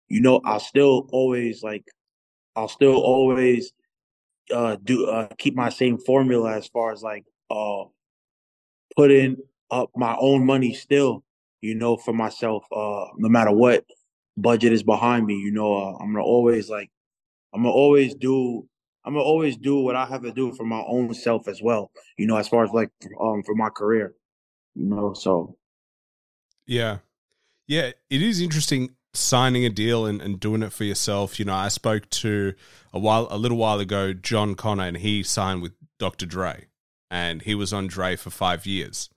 [0.09, 1.85] you know, I'll still always like
[2.55, 3.73] I'll still always
[4.55, 7.85] uh do uh keep my same formula as far as like uh
[8.97, 9.37] putting
[9.71, 11.25] up my own money still,
[11.61, 13.85] you know, for myself, uh no matter what
[14.37, 16.91] budget is behind me, you know, uh, I'm gonna always like
[17.55, 18.69] I'm gonna always do
[19.05, 21.91] I'm gonna always do what I have to do for my own self as well,
[22.19, 24.15] you know, as far as like um for my career.
[24.75, 25.57] You know, so
[26.67, 26.99] Yeah.
[27.69, 31.39] Yeah, it is interesting signing a deal and, and doing it for yourself.
[31.39, 32.55] You know, I spoke to
[32.93, 36.27] a while a little while ago Jon Connor and he signed with Dr.
[36.27, 36.67] Dre
[37.11, 39.11] and he was on Dre for five years.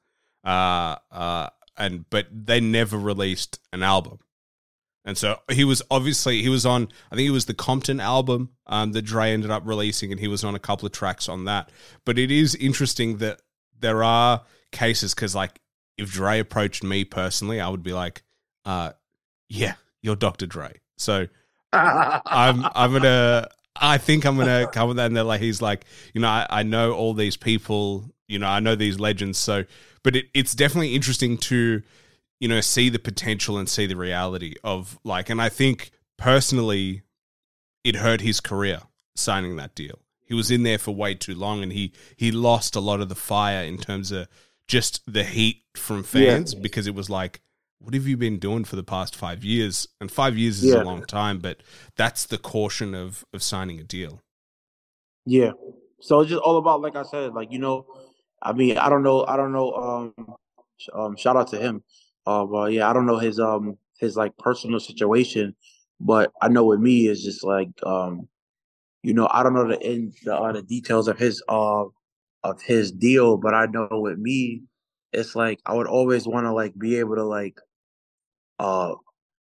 [0.43, 4.19] Uh uh and but they never released an album.
[5.05, 8.49] And so he was obviously he was on I think it was the Compton album
[8.67, 11.45] um, that Dre ended up releasing, and he was on a couple of tracks on
[11.45, 11.71] that.
[12.05, 13.41] But it is interesting that
[13.79, 15.59] there are cases because like
[15.97, 18.23] if Dre approached me personally, I would be like,
[18.65, 18.91] uh,
[19.47, 20.45] yeah, you're Dr.
[20.45, 20.79] Dre.
[20.97, 21.27] So
[21.73, 25.85] I'm I'm gonna I think I'm gonna come with that and they're like he's like,
[26.13, 29.38] you know, I, I know all these people, you know, I know these legends.
[29.38, 29.65] So
[30.03, 31.81] but it, it's definitely interesting to
[32.39, 37.03] you know, see the potential and see the reality of like, and I think personally,
[37.83, 38.81] it hurt his career
[39.15, 39.99] signing that deal.
[40.25, 43.09] He was in there for way too long, and he he lost a lot of
[43.09, 44.27] the fire in terms of
[44.67, 46.59] just the heat from fans yeah.
[46.62, 47.41] because it was like,
[47.79, 49.87] what have you been doing for the past five years?
[50.01, 50.81] And five years is yeah.
[50.81, 51.63] a long time, but
[51.95, 54.21] that's the caution of of signing a deal.
[55.25, 55.51] Yeah.
[56.01, 57.85] So it's just all about, like I said, like you know,
[58.41, 59.73] I mean, I don't know, I don't know.
[59.73, 60.35] Um,
[60.93, 61.83] um shout out to him
[62.29, 65.55] uh, yeah, I don't know his um his like personal situation,
[65.99, 68.27] but I know with me is just like um,
[69.03, 71.85] you know, I don't know the in the uh, the details of his uh
[72.43, 74.63] of his deal, but I know with me,
[75.13, 77.59] it's like I would always want to like be able to like
[78.59, 78.95] uh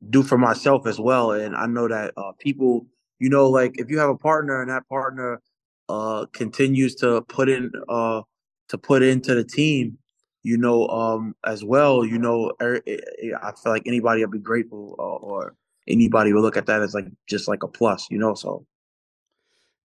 [0.10, 2.86] do for myself as well, and I know that uh people,
[3.19, 5.41] you know, like if you have a partner and that partner
[5.89, 8.21] uh continues to put in uh
[8.69, 9.97] to put into the team
[10.43, 14.32] you know, um, as well, you know, er, eh, eh, I feel like anybody would
[14.32, 15.56] be grateful or, or
[15.88, 18.34] anybody would look at that as like just like a plus, you know.
[18.34, 18.65] So,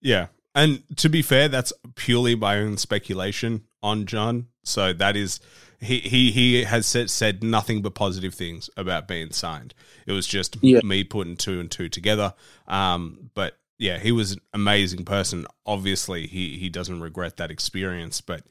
[0.00, 4.48] yeah, and to be fair, that's purely my own speculation on Jon.
[4.64, 5.40] So that is
[5.80, 9.74] he he he has said said nothing but positive things about being signed.
[10.06, 10.80] It was just yeah.
[10.82, 12.34] me putting two and two together.
[12.66, 15.46] Um, but yeah, he was an amazing person.
[15.64, 18.42] Obviously, he he doesn't regret that experience, but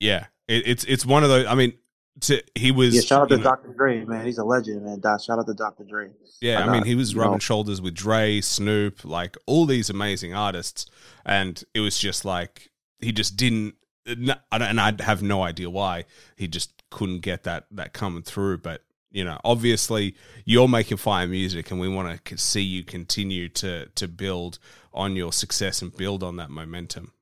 [0.00, 1.46] yeah, it, it's it's one of those.
[1.46, 1.74] I mean,
[2.20, 2.94] to, he was.
[2.94, 3.68] Yeah, shout out to know, Dr.
[3.68, 4.24] Dre, man.
[4.24, 5.00] He's a legend, man.
[5.18, 5.84] Shout out to Dr.
[5.84, 6.10] Dre.
[6.40, 7.38] Yeah, I, I mean, he was rubbing know.
[7.38, 10.86] shoulders with Dre, Snoop, like all these amazing artists,
[11.24, 13.74] and it was just like he just didn't.
[14.06, 16.04] And I have no idea why
[16.36, 21.26] he just couldn't get that that coming through, but you know, obviously you're making fire
[21.26, 24.58] music, and we want to see you continue to to build
[24.92, 27.12] on your success and build on that momentum.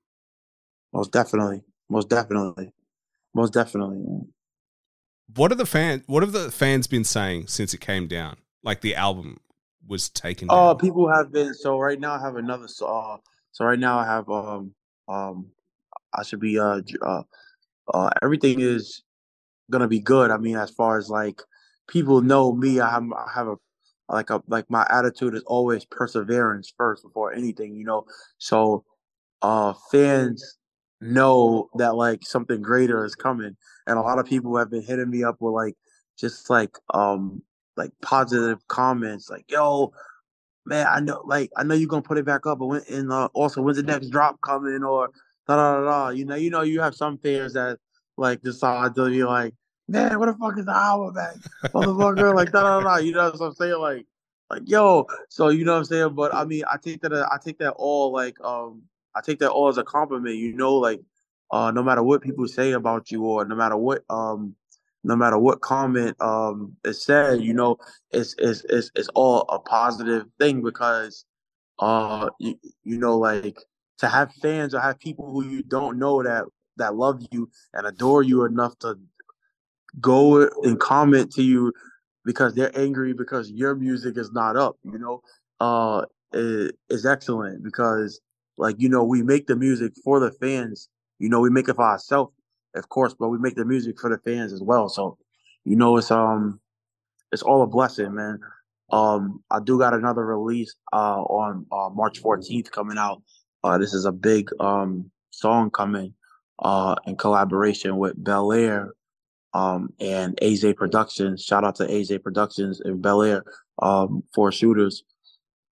[0.92, 2.72] Most definitely, most definitely,
[3.34, 3.98] most definitely.
[3.98, 4.28] Man.
[5.34, 6.02] What are the fans?
[6.06, 8.36] What have the fans been saying since it came down?
[8.62, 9.40] Like the album
[9.86, 10.48] was taken.
[10.50, 11.54] Oh, uh, people have been.
[11.54, 12.66] So right now I have another.
[12.84, 13.16] Uh,
[13.52, 14.28] so right now I have.
[14.28, 14.74] Um.
[15.08, 15.46] Um.
[16.14, 16.58] I should be.
[16.58, 16.80] Uh.
[17.00, 17.22] Uh.
[17.92, 19.02] uh everything is
[19.70, 20.30] gonna be good.
[20.30, 21.40] I mean, as far as like
[21.88, 23.04] people know me, I have.
[23.12, 23.56] I have a
[24.08, 27.74] like a like my attitude is always perseverance first before anything.
[27.74, 28.04] You know.
[28.38, 28.84] So,
[29.40, 30.58] uh, fans
[31.02, 33.56] know that like something greater is coming.
[33.86, 35.76] And a lot of people have been hitting me up with like
[36.18, 37.42] just like um
[37.76, 39.92] like positive comments like yo
[40.66, 43.10] man I know like I know you're gonna put it back up but when and
[43.10, 44.84] uh, also when's the next drop coming?
[44.84, 45.10] Or
[45.48, 47.78] da da da da you know you know you have some fans that
[48.16, 49.54] like decide to be like
[49.88, 51.34] man what the fuck is the album back
[51.74, 52.96] motherfucker like da da da.
[52.96, 53.78] You know what I'm saying?
[53.78, 54.06] Like
[54.50, 56.14] like yo so you know what I'm saying?
[56.14, 58.82] But I mean I take that I take that all like um
[59.14, 60.36] I take that all as a compliment.
[60.36, 61.00] You know, like
[61.50, 64.54] uh, no matter what people say about you, or no matter what um,
[65.04, 67.76] no matter what comment um is said, you know,
[68.10, 71.24] it's it's it's it's all a positive thing because
[71.78, 73.58] uh, you, you know, like
[73.98, 76.44] to have fans or have people who you don't know that
[76.76, 78.98] that love you and adore you enough to
[80.00, 81.72] go and comment to you
[82.24, 84.76] because they're angry because your music is not up.
[84.84, 85.22] You know,
[85.60, 88.20] uh, is, is excellent because
[88.58, 90.88] like you know we make the music for the fans.
[91.18, 92.32] You know, we make it for ourselves,
[92.74, 94.88] of course, but we make the music for the fans as well.
[94.88, 95.18] So,
[95.64, 96.60] you know, it's um,
[97.30, 98.40] it's all a blessing, man.
[98.90, 103.22] Um, I do got another release uh on uh, March 14th coming out.
[103.64, 106.14] Uh, this is a big um song coming
[106.58, 108.90] uh in collaboration with Belaire
[109.54, 111.42] um and AZ Productions.
[111.42, 113.42] Shout out to AZ Productions and Belaire
[113.80, 115.04] um for shooters.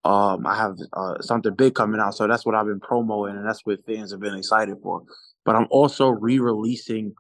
[0.05, 3.47] Um, I have uh, something big coming out, so that's what I've been promoting, and
[3.47, 5.03] that's what fans have been excited for.
[5.45, 7.15] But I'm also re-releasing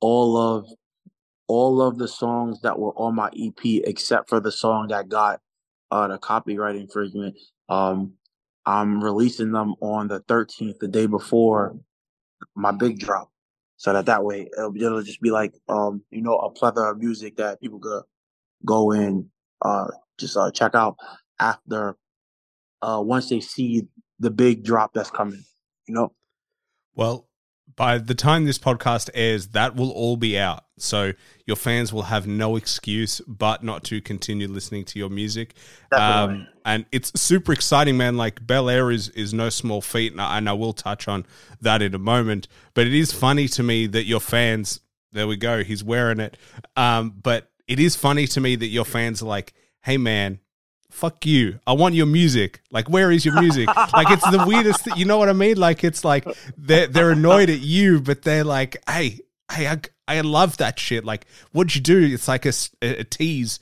[0.00, 0.66] all of
[1.48, 5.40] all of the songs that were on my EP, except for the song that got
[5.90, 7.36] uh, the copyright infringement.
[7.68, 8.14] Um,
[8.64, 11.76] I'm releasing them on the 13th, the day before
[12.54, 13.30] my big drop,
[13.76, 16.98] so that that way it'll, it'll just be like um, you know a plethora of
[16.98, 18.02] music that people could
[18.64, 19.28] go in
[19.62, 20.96] uh, just uh, check out
[21.40, 21.96] after
[22.82, 23.86] uh, once they see
[24.18, 25.44] the big drop that's coming.
[25.86, 26.12] You know.
[26.94, 27.28] Well,
[27.76, 30.64] by the time this podcast airs, that will all be out.
[30.78, 31.12] So
[31.46, 35.54] your fans will have no excuse but not to continue listening to your music.
[35.92, 38.16] Um, and it's super exciting, man.
[38.16, 41.24] Like Belaire is, is no small feat, and I, and I will touch on
[41.60, 42.48] that in a moment.
[42.74, 44.80] But it is funny to me that your fans,
[45.12, 46.36] there we go, he's wearing it.
[46.76, 50.40] Um, but it is funny to me that your fans are like, hey, man,
[50.92, 51.58] fuck you.
[51.66, 52.60] I want your music.
[52.70, 53.66] Like, where is your music?
[53.92, 54.84] like, it's the weirdest.
[54.84, 55.56] Th- you know what I mean?
[55.56, 56.26] Like, it's like
[56.56, 61.04] they're they're annoyed at you, but they're like, hey, hey, I, I love that shit.
[61.04, 62.00] Like, what'd you do?
[62.14, 62.52] It's like a,
[62.82, 63.58] a tease,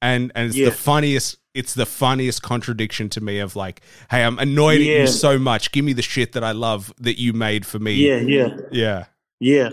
[0.00, 0.66] and and it's Yeah.
[0.66, 1.38] the funniest.
[1.54, 5.70] It's the funniest contradiction to me of like, hey, I'm annoyed at you so much.
[5.70, 7.92] Give me the shit that I love that you made for me.
[7.94, 9.04] Yeah, yeah, yeah.
[9.38, 9.70] yeah,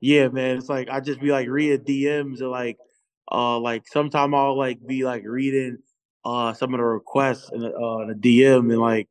[0.00, 0.56] yeah, man.
[0.56, 2.78] It's like I just be like reading DMs or like,
[3.30, 5.76] uh, like sometime I'll like be like reading
[6.24, 9.08] uh some of the requests in the, uh the DM and like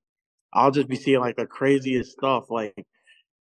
[0.54, 2.86] I'll just be seeing like the craziest stuff like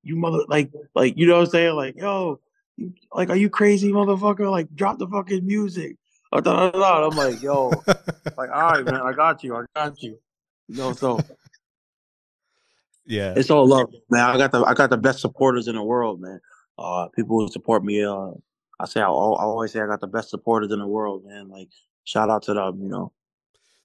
[0.03, 2.41] you mother like like you know what I'm saying like yo
[2.77, 5.97] you, like are you crazy motherfucker like drop the fucking music
[6.33, 7.09] da, da, da.
[7.09, 7.69] I'm like yo
[8.37, 10.19] like all right man I got you I got you
[10.69, 11.19] you know so
[13.07, 13.35] yeah.
[13.37, 14.23] it's all love, man.
[14.23, 16.41] I got the I got the best supporters in the world, man.
[16.79, 18.05] Uh, people who support me.
[18.05, 18.31] Uh,
[18.81, 21.49] I say I, I always say I got the best supporters in the world, man.
[21.49, 21.69] Like
[22.05, 23.13] shout out to them, you know.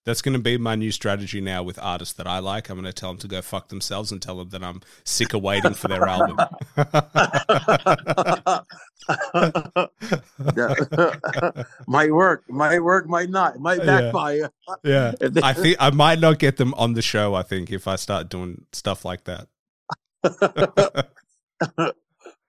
[0.08, 2.70] That's going to be my new strategy now with artists that I like.
[2.70, 5.34] I'm going to tell them to go fuck themselves and tell them that I'm sick
[5.34, 6.38] of waiting for their album.
[11.88, 13.60] Might work, might work, might not.
[13.60, 14.50] Might backfire.
[14.82, 15.12] yeah.
[15.20, 17.86] If they- I think I might not get them on the show, I think, if
[17.86, 19.50] I start doing stuff like that.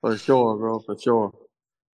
[0.00, 1.32] for sure, bro, for sure.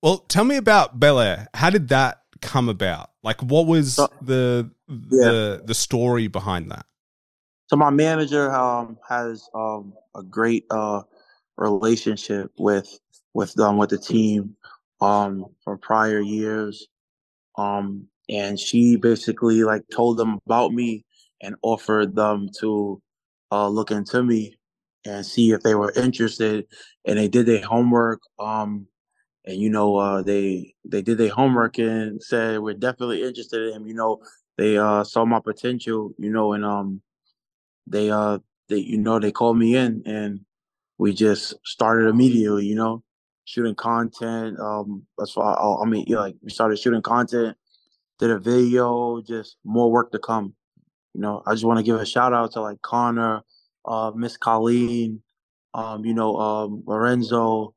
[0.03, 1.47] Well, tell me about Belaire.
[1.55, 3.11] How did that come about?
[3.23, 6.87] Like what was So- the the the story behind that?
[7.69, 11.03] So my manager um has um a great uh
[11.57, 12.99] relationship with
[13.35, 14.57] with them with the team
[15.01, 16.87] um from prior years.
[17.57, 21.05] Um and she basically like told them about me
[21.41, 23.01] and offered them to
[23.51, 24.57] uh look into me
[25.05, 26.67] and see if they were interested
[27.05, 28.87] and they did their homework um
[29.45, 33.75] and you know uh they they did their homework and said we're definitely interested in
[33.75, 33.87] him.
[33.87, 34.21] You know
[34.57, 37.03] they uh saw my potential you know and um
[37.87, 40.41] they uh they you know they called me in and
[40.99, 43.03] we just started immediately you know
[43.45, 47.57] shooting content um as far i mean yeah, like we started shooting content
[48.19, 50.55] did a video just more work to come.
[51.15, 53.43] You know i just want to give a shout out to like connor
[53.85, 55.23] uh miss colleen
[55.75, 57.75] um you know um lorenzo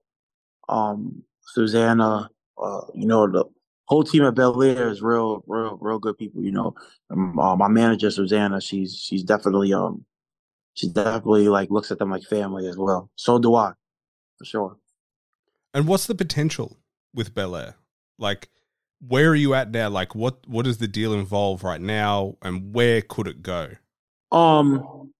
[0.69, 3.45] um susanna uh you know the
[3.87, 6.41] whole team at Belaire is real, real, real good people.
[6.41, 6.75] You know,
[7.11, 10.05] um, uh, my manager Susanna, she's she's definitely um,
[10.73, 13.09] she definitely like looks at them like family as well.
[13.15, 13.73] So do I,
[14.37, 14.77] for sure.
[15.73, 16.77] And what's the potential
[17.13, 17.75] with Belaire?
[18.17, 18.49] Like
[19.05, 19.89] where are you at now?
[19.89, 23.69] Like what what does the deal involve right now and where could it go?
[24.31, 25.11] Um,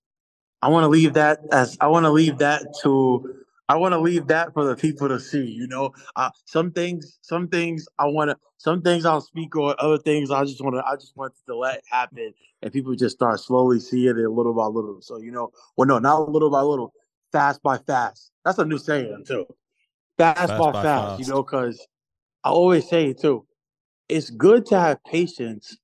[0.62, 3.35] I want to leave that as I want to leave that to
[3.68, 5.46] I want to leave that for the people to see.
[5.46, 9.76] You know, uh, some things, some things I want to, some things I'll speak on.
[9.80, 13.16] Other things I just want to, I just want to let happen, and people just
[13.16, 15.02] start slowly seeing it little by little.
[15.02, 16.94] So you know, well, no, not little by little,
[17.32, 18.32] fast by fast.
[18.44, 19.48] That's a new saying too.
[20.18, 21.88] Fast, Fast by, by fast, You know, because
[22.44, 23.46] I always say it too.
[24.08, 25.78] It's good to have patience,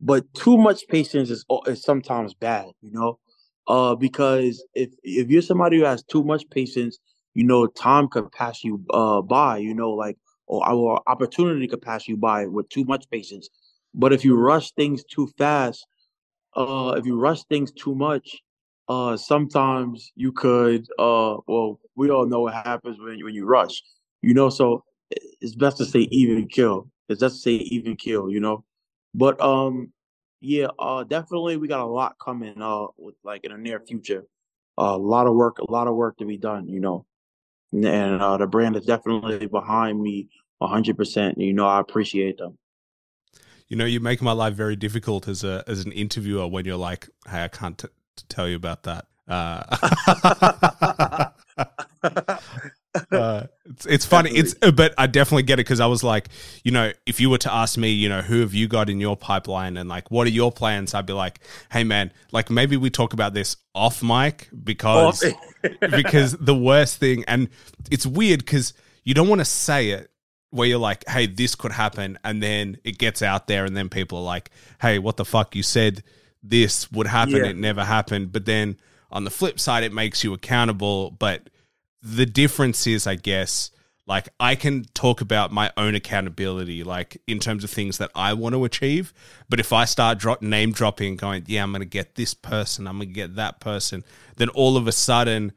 [0.00, 2.66] but too much patience is is sometimes bad.
[2.82, 3.18] You know,
[3.66, 6.98] Uh, because if if you're somebody who has too much patience,
[7.34, 9.58] you know, time could pass you uh by.
[9.58, 10.16] You know, like
[10.46, 13.48] or, or opportunity could pass you by with too much patience.
[13.94, 15.86] But if you rush things too fast,
[16.56, 18.42] uh, if you rush things too much,
[18.88, 23.82] uh, sometimes you could, uh, well, we all know what happens when when you rush,
[24.22, 24.48] you know.
[24.50, 24.84] So
[25.40, 26.88] it's best to say even kill.
[27.08, 28.64] It's best to say even kill, you know.
[29.14, 29.92] But um,
[30.40, 34.24] yeah, uh, definitely we got a lot coming, uh, with like in the near future.
[34.78, 37.04] Uh, a lot of work, a lot of work to be done, you know.
[37.72, 40.28] And, uh, the brand is definitely behind me,
[40.60, 41.38] hundred percent.
[41.38, 42.58] You know, I appreciate them.
[43.68, 46.76] You know, you make my life very difficult as a as an interviewer when you're
[46.76, 47.88] like, "Hey, I can't t-
[48.28, 49.64] tell you about that." Uh,
[53.10, 54.30] uh, it's, it's funny.
[54.30, 56.28] It's but I definitely get it because I was like,
[56.64, 59.00] you know, if you were to ask me, you know, who have you got in
[59.00, 61.40] your pipeline and like what are your plans, I'd be like,
[61.70, 65.24] hey man, like maybe we talk about this off mic because
[65.80, 67.48] because the worst thing, and
[67.90, 68.74] it's weird because
[69.04, 70.10] you don't want to say it
[70.50, 73.88] where you're like, hey, this could happen, and then it gets out there, and then
[73.88, 74.50] people are like,
[74.82, 75.56] hey, what the fuck?
[75.56, 76.02] You said
[76.42, 77.46] this would happen, Yeah.
[77.46, 78.32] it never happened.
[78.32, 78.76] But then
[79.10, 81.10] on the flip side, it makes you accountable.
[81.12, 81.48] But
[82.02, 83.70] the difference is, I guess,
[84.06, 88.34] like I can talk about my own accountability, like in terms of things that I
[88.34, 89.14] want to achieve.
[89.48, 92.86] But if I start drop, name dropping, going, yeah, I'm going to get this person,
[92.86, 94.02] I'm going to get that person,
[94.36, 95.52] then all of a sudden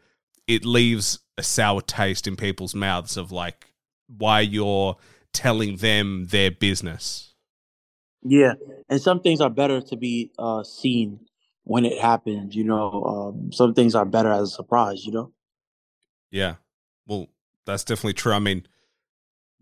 [0.48, 3.72] it leaves a sour taste in people's mouths of like
[4.08, 4.96] why you're
[5.34, 7.34] telling them their business.
[8.22, 8.54] Yeah,
[8.89, 11.20] and some things are better to be uh, seen
[11.64, 12.56] when it happens.
[12.56, 15.06] You know, um, some things are better as a surprise.
[15.06, 15.32] You know.
[16.36, 16.56] Yeah.
[17.08, 17.30] Well,
[17.66, 18.34] that's definitely true.
[18.34, 18.68] I mean,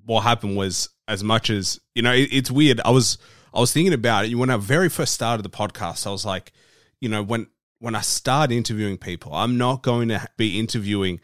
[0.05, 2.81] what happened was as much as, you know, it, it's weird.
[2.83, 3.19] I was
[3.53, 6.07] I was thinking about it when I very first started the podcast.
[6.07, 6.51] I was like,
[6.99, 7.45] you know, when
[7.77, 11.19] when I start interviewing people, I'm not going to be interviewing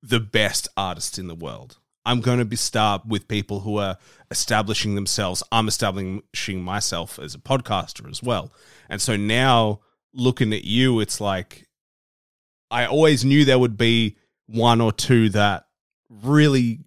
[0.00, 1.78] the best artists in the world.
[2.06, 3.96] I'm going to be start with people who are
[4.30, 5.42] establishing themselves.
[5.50, 8.52] I'm establishing myself as a podcaster as well.
[8.88, 9.80] And so now
[10.12, 11.66] looking at you, it's like
[12.70, 15.66] I always knew there would be one or two that
[16.08, 16.80] really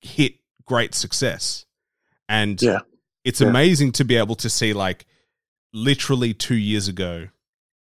[0.00, 0.34] hit
[0.66, 1.64] great success.
[2.28, 2.80] And Yeah.
[3.24, 3.48] it's Yeah.
[3.48, 5.06] amazing to be able to see like
[5.72, 7.28] literally 2 years ago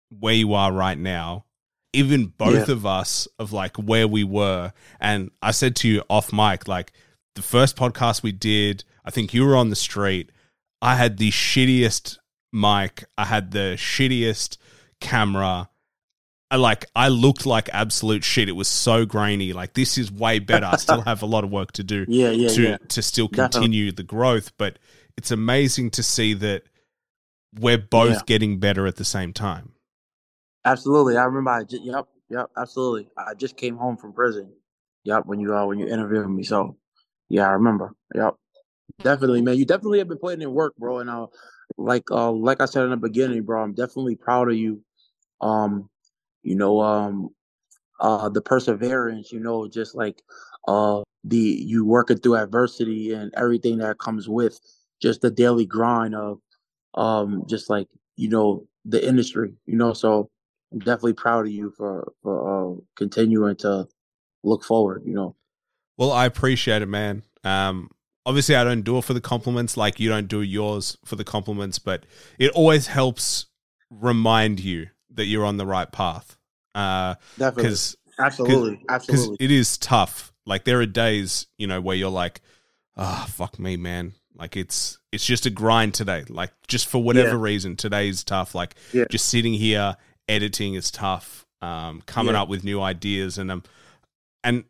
[0.10, 1.46] where you are right now
[1.92, 2.74] even both Yeah.
[2.76, 6.92] of us of like where we were and i said to you off mic like
[7.34, 10.32] the first podcast we did i think you were on the street
[10.84, 12.20] i had the shittiest
[12.54, 14.58] mic i had the shittiest
[15.00, 15.68] camera
[16.52, 18.50] I like I looked like absolute shit.
[18.50, 19.54] It was so grainy.
[19.54, 20.66] Like this is way better.
[20.66, 22.78] I still have a lot of work to do Yeah, yeah, to yeah.
[22.90, 23.68] to still Definitely.
[23.68, 24.80] continue the growth, but
[25.16, 26.64] it's amazing to see that
[27.60, 28.22] we're both Yeah.
[28.26, 29.74] getting better at the same time.
[30.66, 31.18] Absolutely.
[31.18, 31.52] I remember.
[31.52, 33.10] I just, yep, yep, absolutely.
[33.18, 34.52] I just came home from prison.
[35.04, 36.44] Yep, when you uh when you interviewed me.
[36.44, 36.78] So,
[37.30, 37.94] yeah, I remember.
[38.16, 38.36] Yep,
[39.04, 39.58] definitely, man.
[39.58, 41.00] You definitely have been putting in work, bro.
[41.00, 41.28] And uh,
[41.78, 44.82] like uh, like I said in the beginning, bro, I'm definitely proud of you.
[45.42, 45.90] Um,
[46.50, 47.30] you know, um,
[48.00, 49.32] uh, the perseverance.
[49.32, 50.24] You know, just like
[50.68, 54.60] uh, the you working through adversity and everything that comes with
[55.00, 56.40] just the daily grind of
[56.96, 57.88] um, just like
[58.18, 59.54] you know the industry.
[59.68, 60.32] You know, so
[60.74, 63.88] I'm definitely proud of you for for uh, continuing to
[64.44, 65.04] look forward.
[65.06, 65.36] You know.
[65.98, 67.22] Well, I appreciate it, man.
[67.44, 67.92] Um,
[68.26, 71.24] obviously, I don't do it for the compliments, like you don't do yours for the
[71.24, 72.06] compliments, but
[72.40, 73.46] it always helps
[73.92, 76.38] remind you that you're on the right path.
[76.80, 77.64] Uh, Definitely.
[77.64, 78.76] because Absolutely.
[78.78, 79.46] because Absolutely.
[79.46, 80.34] it is tough.
[80.46, 82.42] Like there are days, you know, where you're like,
[82.98, 84.14] ah, fuck me, man.
[84.36, 86.24] Like it's it's just a grind today.
[86.30, 87.42] Like just for whatever Yeah.
[87.44, 88.56] reason, today is tough.
[88.56, 89.06] Like Yeah.
[89.10, 91.46] just sitting here editing is tough.
[91.62, 92.44] Um, coming Yeah.
[92.44, 93.64] up with new ideas and um,
[94.44, 94.64] and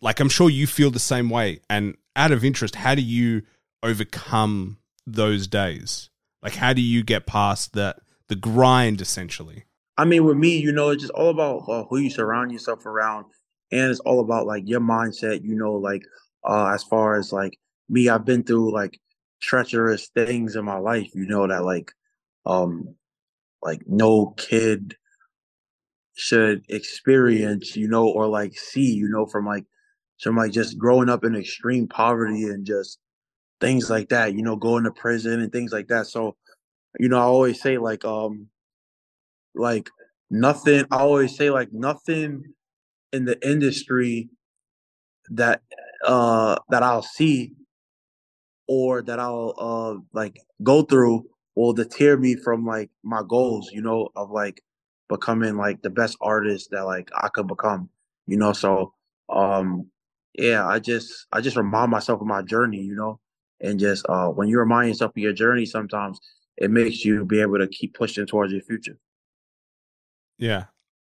[0.00, 1.60] like I'm sure you feel the same way.
[1.70, 3.42] And out of interest, how do you
[3.82, 6.10] overcome those days?
[6.42, 9.64] Like how do you get past that the grind essentially?
[9.96, 12.86] I mean, with me, you know, it's just all about uh, who you surround yourself
[12.86, 13.26] around,
[13.70, 15.42] and it's all about like your mindset.
[15.42, 16.02] You know, like
[16.44, 18.98] uh, as far as like me, I've been through like
[19.40, 21.10] treacherous things in my life.
[21.14, 21.92] You know that like,
[22.46, 22.94] um,
[23.62, 24.96] like no kid
[26.14, 27.76] should experience.
[27.76, 28.92] You know, or like see.
[28.92, 29.64] You know, from like
[30.22, 32.98] from like just growing up in extreme poverty and just
[33.60, 34.34] things like that.
[34.34, 36.06] You know, going to prison and things like that.
[36.08, 36.36] So,
[37.00, 38.48] you know, I always say like, um,
[39.54, 39.90] like
[40.30, 42.42] nothing i always say like nothing
[43.12, 44.28] in the industry
[45.30, 45.62] that
[46.06, 47.52] uh that i'll see
[48.66, 51.24] or that i'll uh like go through
[51.54, 54.62] will deter me from like my goals you know of like
[55.12, 57.88] becoming like the best artist that like I could become.
[58.26, 58.94] You know, so
[59.28, 59.86] um
[60.34, 63.20] yeah, I just I just remind myself of my journey, you know,
[63.60, 66.18] and just uh when you remind yourself of your journey, sometimes
[66.56, 68.96] it makes you be able to keep pushing towards your future.
[70.42, 70.64] Yeah,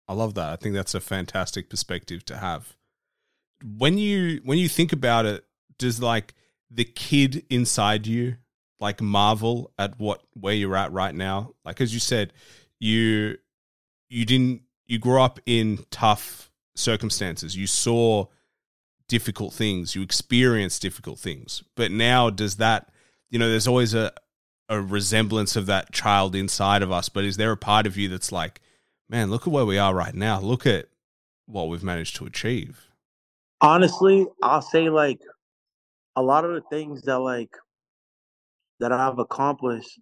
[0.07, 0.51] I love that.
[0.51, 2.77] I think that's a fantastic perspective to have.
[3.65, 5.47] When you when you think about it,
[5.79, 6.35] does like
[6.71, 8.37] the kid inside you
[8.79, 11.55] like marvel at what where you're at right now?
[11.65, 12.35] Like as you said,
[12.79, 13.39] you
[14.11, 17.57] you didn't you grew up in tough circumstances.
[17.57, 18.27] You saw
[19.09, 21.63] difficult things, you experienced difficult things.
[21.75, 22.91] But now does that
[23.31, 24.13] you know, there's always a
[24.69, 28.09] a resemblance of that child inside of us, but is there a part of you
[28.11, 28.61] that's like,
[29.09, 30.41] man, look at where we are right now.
[30.41, 30.87] Look at
[31.47, 32.89] what we've managed to achieve.
[33.61, 35.21] Honestly, I'll say like
[36.17, 37.51] a lot of the things that like
[38.81, 40.01] that I've accomplished,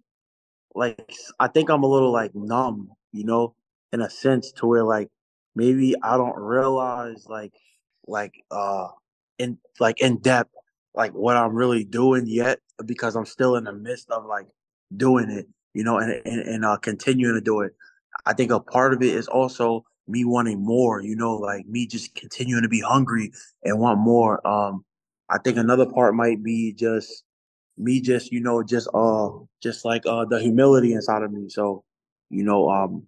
[0.75, 3.55] like I think I'm a little like numb, you know,
[3.93, 5.09] in a sense to where like
[5.55, 7.53] maybe I don't realize like
[8.07, 8.87] like uh
[9.39, 10.53] in like in depth
[10.95, 14.47] like what I'm really doing yet because I'm still in the midst of like
[14.95, 17.73] doing it, you know, and and, and uh continuing to do it.
[18.25, 21.87] I think a part of it is also me wanting more, you know, like me
[21.87, 23.31] just continuing to be hungry
[23.63, 24.45] and want more.
[24.45, 24.85] Um,
[25.29, 27.23] I think another part might be just
[27.77, 29.29] me just, you know, just uh
[29.61, 31.49] just like uh the humility inside of me.
[31.49, 31.83] So,
[32.29, 33.07] you know, um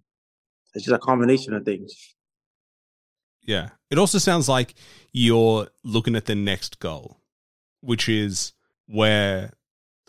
[0.74, 2.14] it's just a combination of things.
[3.42, 3.70] Yeah.
[3.90, 4.74] It also sounds like
[5.12, 7.20] you're looking at the next goal,
[7.80, 8.52] which is
[8.86, 9.52] where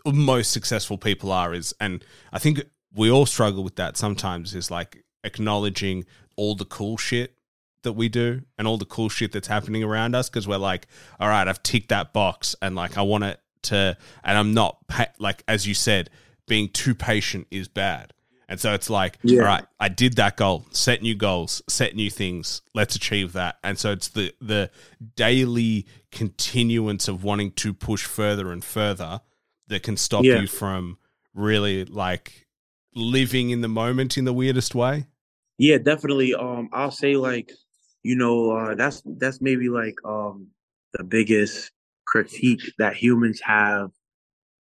[0.06, 2.64] most successful people are is and I think
[2.96, 6.04] we all struggle with that sometimes is like acknowledging
[6.36, 7.34] all the cool shit
[7.82, 10.86] that we do and all the cool shit that's happening around us because we're like
[11.20, 14.86] all right i've ticked that box and like i want it to and i'm not
[14.88, 16.10] pa- like as you said
[16.48, 18.12] being too patient is bad
[18.48, 19.40] and so it's like Yeah.
[19.40, 23.56] all right i did that goal set new goals set new things let's achieve that
[23.62, 24.70] and so it's the the
[25.14, 29.20] daily continuance of wanting to push further and further
[29.68, 30.40] that can stop Yeah.
[30.40, 30.98] you from
[31.34, 32.45] really like
[32.96, 35.06] living in the moment in the weirdest way
[35.58, 36.34] Yeah, definitely.
[36.34, 37.50] Um, I'll say like,
[38.02, 40.48] you know, uh, that's that's maybe like um
[40.92, 41.72] the biggest
[42.06, 43.90] critique that humans have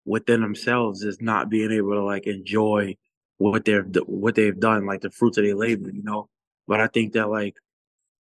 [0.04, 2.96] within themselves is not being able to like enjoy
[3.38, 6.28] what they've what they've done, like the fruits of their labor, you know.
[6.68, 7.56] But I think that like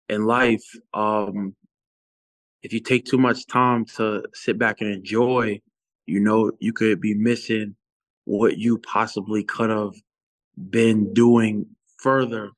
[0.09, 1.55] in life, um,
[2.63, 5.61] if you take too much time to sit back and enjoy,
[6.05, 7.75] you know, you could be missing
[8.27, 9.93] what you possibly could have
[10.69, 11.65] been doing
[11.97, 12.49] further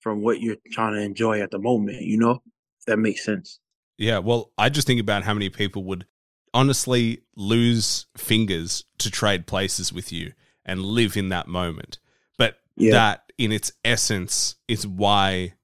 [0.00, 2.42] from what you're trying to enjoy at the moment, you know?
[2.80, 3.58] If that makes sense.
[3.96, 6.04] Yeah, well, I just think about how many people would
[6.52, 10.34] honestly lose fingers to trade places with you
[10.64, 11.98] and live in that moment.
[12.36, 12.92] But Yeah.
[12.92, 15.54] that, in its essence, is why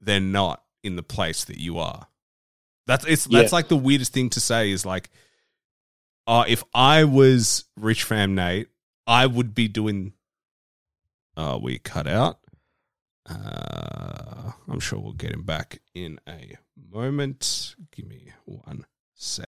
[0.00, 2.06] they're not in the place that you are.
[2.86, 3.56] That's it's that's Yeah.
[3.56, 5.10] like the weirdest thing to say is like,
[6.26, 8.68] oh, if I was Richfam Nate,
[9.06, 10.12] I would be doing.
[11.36, 12.38] Oh, we cut out.
[13.28, 16.56] Uh, I'm sure we'll get him back in a
[16.92, 17.74] moment.
[17.92, 19.46] Give me one sec.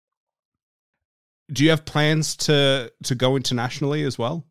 [1.52, 4.46] Do you have plans to to go internationally as well?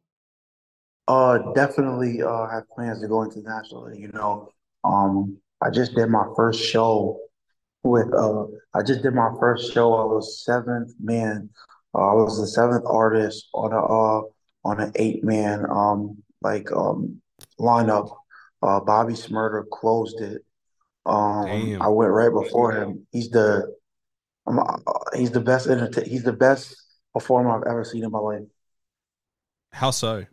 [1.07, 4.53] Uh, definitely uh have plans to go internationally, you know.
[4.85, 7.19] Um, I just did my first show
[7.85, 8.45] with uh
[8.75, 9.95] I just did my first show.
[9.95, 11.51] I was seventh man.
[11.95, 14.23] Uh, I was the seventh artist on a uh
[14.69, 17.21] on an eight man um like um
[17.59, 18.15] lineup.
[18.63, 20.43] Uh Bobby Shmurda closed it.
[21.07, 21.83] Um Damn.
[21.83, 23.07] I went right before him.
[23.13, 23.75] He's the
[24.47, 24.77] I'm, uh,
[25.15, 26.75] he's the best entertain he's the best
[27.13, 28.43] performer I've ever seen in my life.
[29.73, 30.25] How so?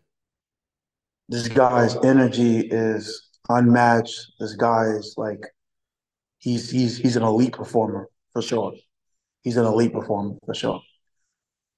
[1.27, 4.33] This guy's energy is unmatched.
[4.39, 5.43] This guy is like
[6.37, 8.73] he's he's he's an elite performer for sure.
[9.43, 10.81] He's an elite performer for sure.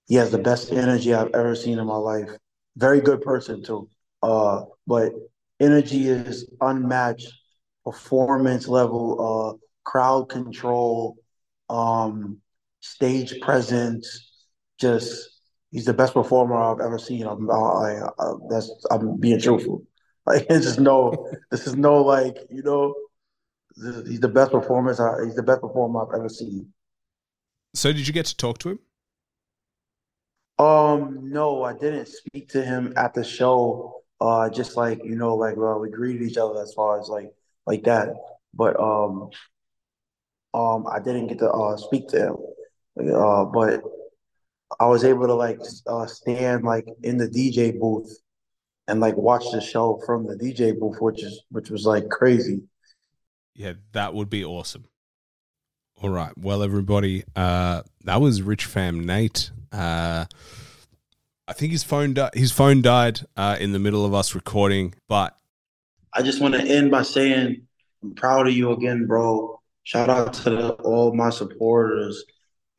[0.08, 2.30] He has the best energy I've ever seen in my life.
[2.78, 3.90] Very good person too.
[4.22, 5.12] Uh, but
[5.60, 7.34] energy is unmatched.
[7.84, 11.16] Performance level, uh, crowd control,
[11.70, 12.38] um,
[12.82, 14.30] stage presence.
[14.78, 17.26] Just he's the best performer I've ever seen.
[17.26, 19.84] I'm, I, I, that's I'm being truthful.
[20.28, 22.94] Like it's just no, this is no like you know,
[24.06, 25.00] he's the best performance.
[25.00, 26.74] I, he's the best performer I've ever seen.
[27.74, 28.80] So did you get to talk to him?
[30.60, 34.02] Um, no, I didn't speak to him at the show.
[34.20, 37.32] Uh, just like you know, like well, we greeted each other as far as like
[37.68, 38.16] like that.
[38.54, 39.30] But um,
[40.54, 42.38] um, I didn't get to uh speak to him.
[43.14, 43.84] Uh, but
[44.80, 48.18] I was able to like uh stand like in the DJ booth
[48.88, 52.62] and like watch the show from the DJ booth, which is which was like crazy.
[53.54, 54.86] Yeah, that would be awesome.
[56.02, 56.32] All right.
[56.38, 59.50] Well, everybody, uh, that was Richfam Nate.
[59.72, 60.26] Uh,
[61.48, 64.94] I think his phone di- his phone died uh, in the middle of us recording,
[65.08, 65.38] but
[66.14, 67.62] I just want to end by saying
[68.04, 69.62] I'm proud of you again, bro.
[69.84, 72.26] Shout out to the, all my supporters.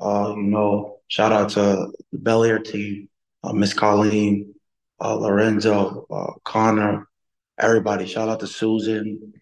[0.01, 3.09] Uh, you know, shout out to the Belaire team,
[3.43, 4.55] uh, Miss Colleen,
[5.01, 7.09] uh, Lorenzo, uh, Connor,
[7.59, 8.07] everybody.
[8.07, 9.33] Shout out to Susan.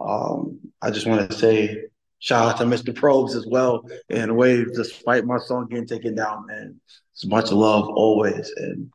[0.00, 1.84] Um, I just want to say
[2.24, 2.94] shout out to Mr.
[2.94, 6.80] Probz as well and a Wave, despite my song getting taken down, man.
[7.12, 8.50] It's much love always.
[8.56, 8.90] And,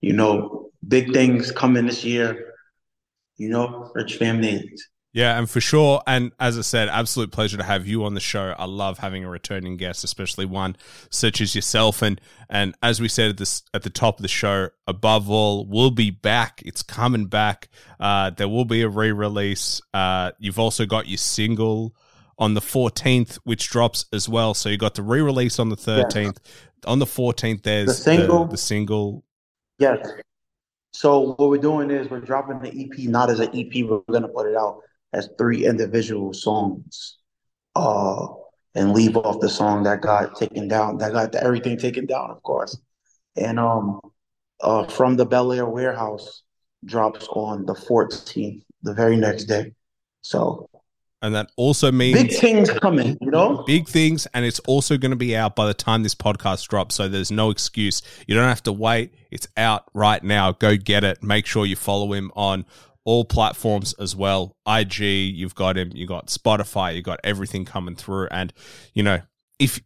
[0.00, 2.54] you know, big things coming this year.
[3.36, 4.70] You know, Richfam.
[5.12, 6.02] Yeah, and for sure.
[6.06, 8.54] And as I said, absolute pleasure to have you on the show.
[8.58, 10.76] I love having a returning guest, especially one
[11.10, 12.00] such as yourself.
[12.00, 15.66] And and as we said at this at the top of the show, above all,
[15.66, 16.62] we'll be back.
[16.64, 17.68] It's coming back.
[17.98, 19.82] Uh, there will be a re-release.
[19.92, 21.94] Uh, you've also got your single
[22.40, 24.54] on the 14th, which drops as well.
[24.54, 26.38] So you got the re-release on the 13th.
[26.86, 28.44] On the 14th, there's The single.
[28.46, 29.22] the, the single.
[29.78, 30.08] Yes.
[30.92, 34.28] So what we're doing is we're dropping the EP not as an EP, we're gonna
[34.28, 34.80] put it out
[35.12, 37.18] as three individual songs.
[37.76, 38.26] Uh
[38.74, 42.42] and leave off the song that got taken down, that got everything taken down, of
[42.42, 42.78] course.
[43.36, 44.00] And um
[44.62, 46.42] uh from the Belaire warehouse
[46.86, 49.74] drops on the 14th, the very next day.
[50.22, 50.69] So
[51.22, 53.62] And that also means big things coming, you know?
[53.66, 56.94] big things and it's also going to be out by the time this podcast drops
[56.94, 58.00] so there's no excuse.
[58.26, 59.14] You don't have to wait.
[59.30, 60.52] It's out right now.
[60.52, 61.22] Go get it.
[61.22, 62.64] Make sure you follow him on
[63.04, 64.56] all platforms as well.
[64.66, 65.90] Ig you've got him.
[65.94, 66.94] You got spotify.
[66.94, 68.28] You got everything coming through.
[68.30, 68.52] And
[68.94, 69.20] you know
[69.58, 69.80] if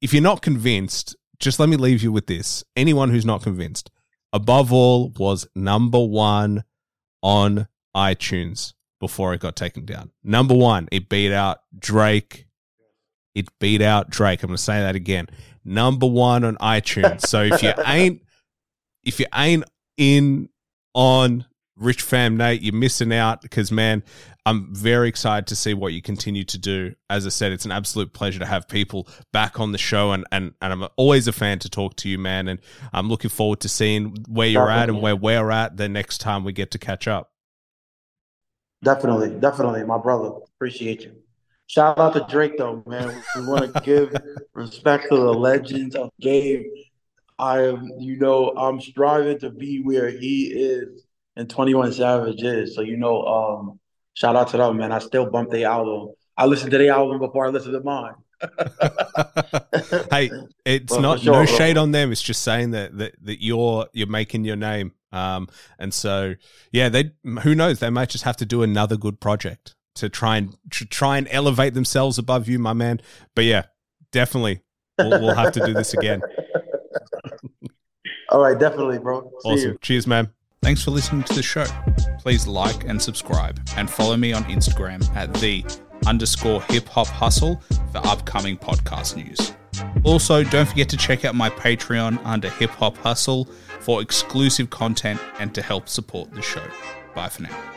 [0.00, 2.64] if you're not convinced just let me leave you with this.
[2.74, 3.90] Anyone who's not convinced
[4.32, 6.64] above all was number one
[7.22, 12.46] on itunes before it got taken down number one it beat out drake
[13.36, 14.42] it beat out Drake.
[14.42, 15.28] I'm going to say that again.
[15.62, 17.20] Number one on iTunes.
[17.26, 18.22] So if you ain't,
[19.04, 19.64] if you ain't
[19.98, 20.48] in
[20.94, 21.44] on
[21.78, 24.02] Richfam Nate, you're missing out because man,
[24.46, 26.94] I'm very excited to see what you continue to do.
[27.10, 30.24] As I said, it's an absolute pleasure to have people back on the show, and
[30.32, 32.48] and and I'm always a fan to talk to you, man.
[32.48, 32.60] And
[32.94, 36.42] I'm looking forward to seeing where you're at and where we're at the next time
[36.42, 37.32] we get to catch up.
[38.86, 40.30] Definitely, definitely, my brother.
[40.54, 41.16] Appreciate you.
[41.66, 43.20] Shout out to Drake though, man.
[43.34, 44.14] We want to give
[44.54, 46.70] respect to the legends of game.
[47.36, 51.02] I am, you know, I'm striving to be where he is
[51.34, 52.76] and 21 Savage is.
[52.76, 53.80] So you know, um,
[54.14, 54.92] shout out to them, man.
[54.92, 56.14] I still bump their album.
[56.36, 58.14] I listened to their album before I listened to mine.
[60.12, 60.30] hey,
[60.64, 62.12] it's Well, not sure, no shade on them.
[62.12, 64.92] It's just saying that that, that you're you're making your name.
[65.16, 65.48] Um,
[65.78, 66.34] and so
[66.72, 67.12] yeah, they
[67.42, 70.84] who knows they might just have to do another good project to try and to
[70.84, 73.00] try and elevate themselves above you, my man.
[73.34, 73.64] But yeah,
[74.12, 74.62] definitely
[74.98, 76.20] we'll, we'll have to do this again.
[78.30, 79.22] All right, definitely, bro.
[79.40, 79.54] See you.
[79.54, 79.78] Awesome.
[79.80, 80.30] Cheers, man.
[80.62, 81.64] Thanks for listening to the show.
[82.18, 85.64] Please like and subscribe and follow me on Instagram at the
[86.06, 87.62] underscore hip hop hustle
[87.92, 89.52] for upcoming podcast news.
[90.04, 93.48] Also, don't forget to check out my Patreon under Hip Hop Hustle
[93.86, 96.68] for exclusive content and to help support the show.
[97.14, 97.75] Bye for now.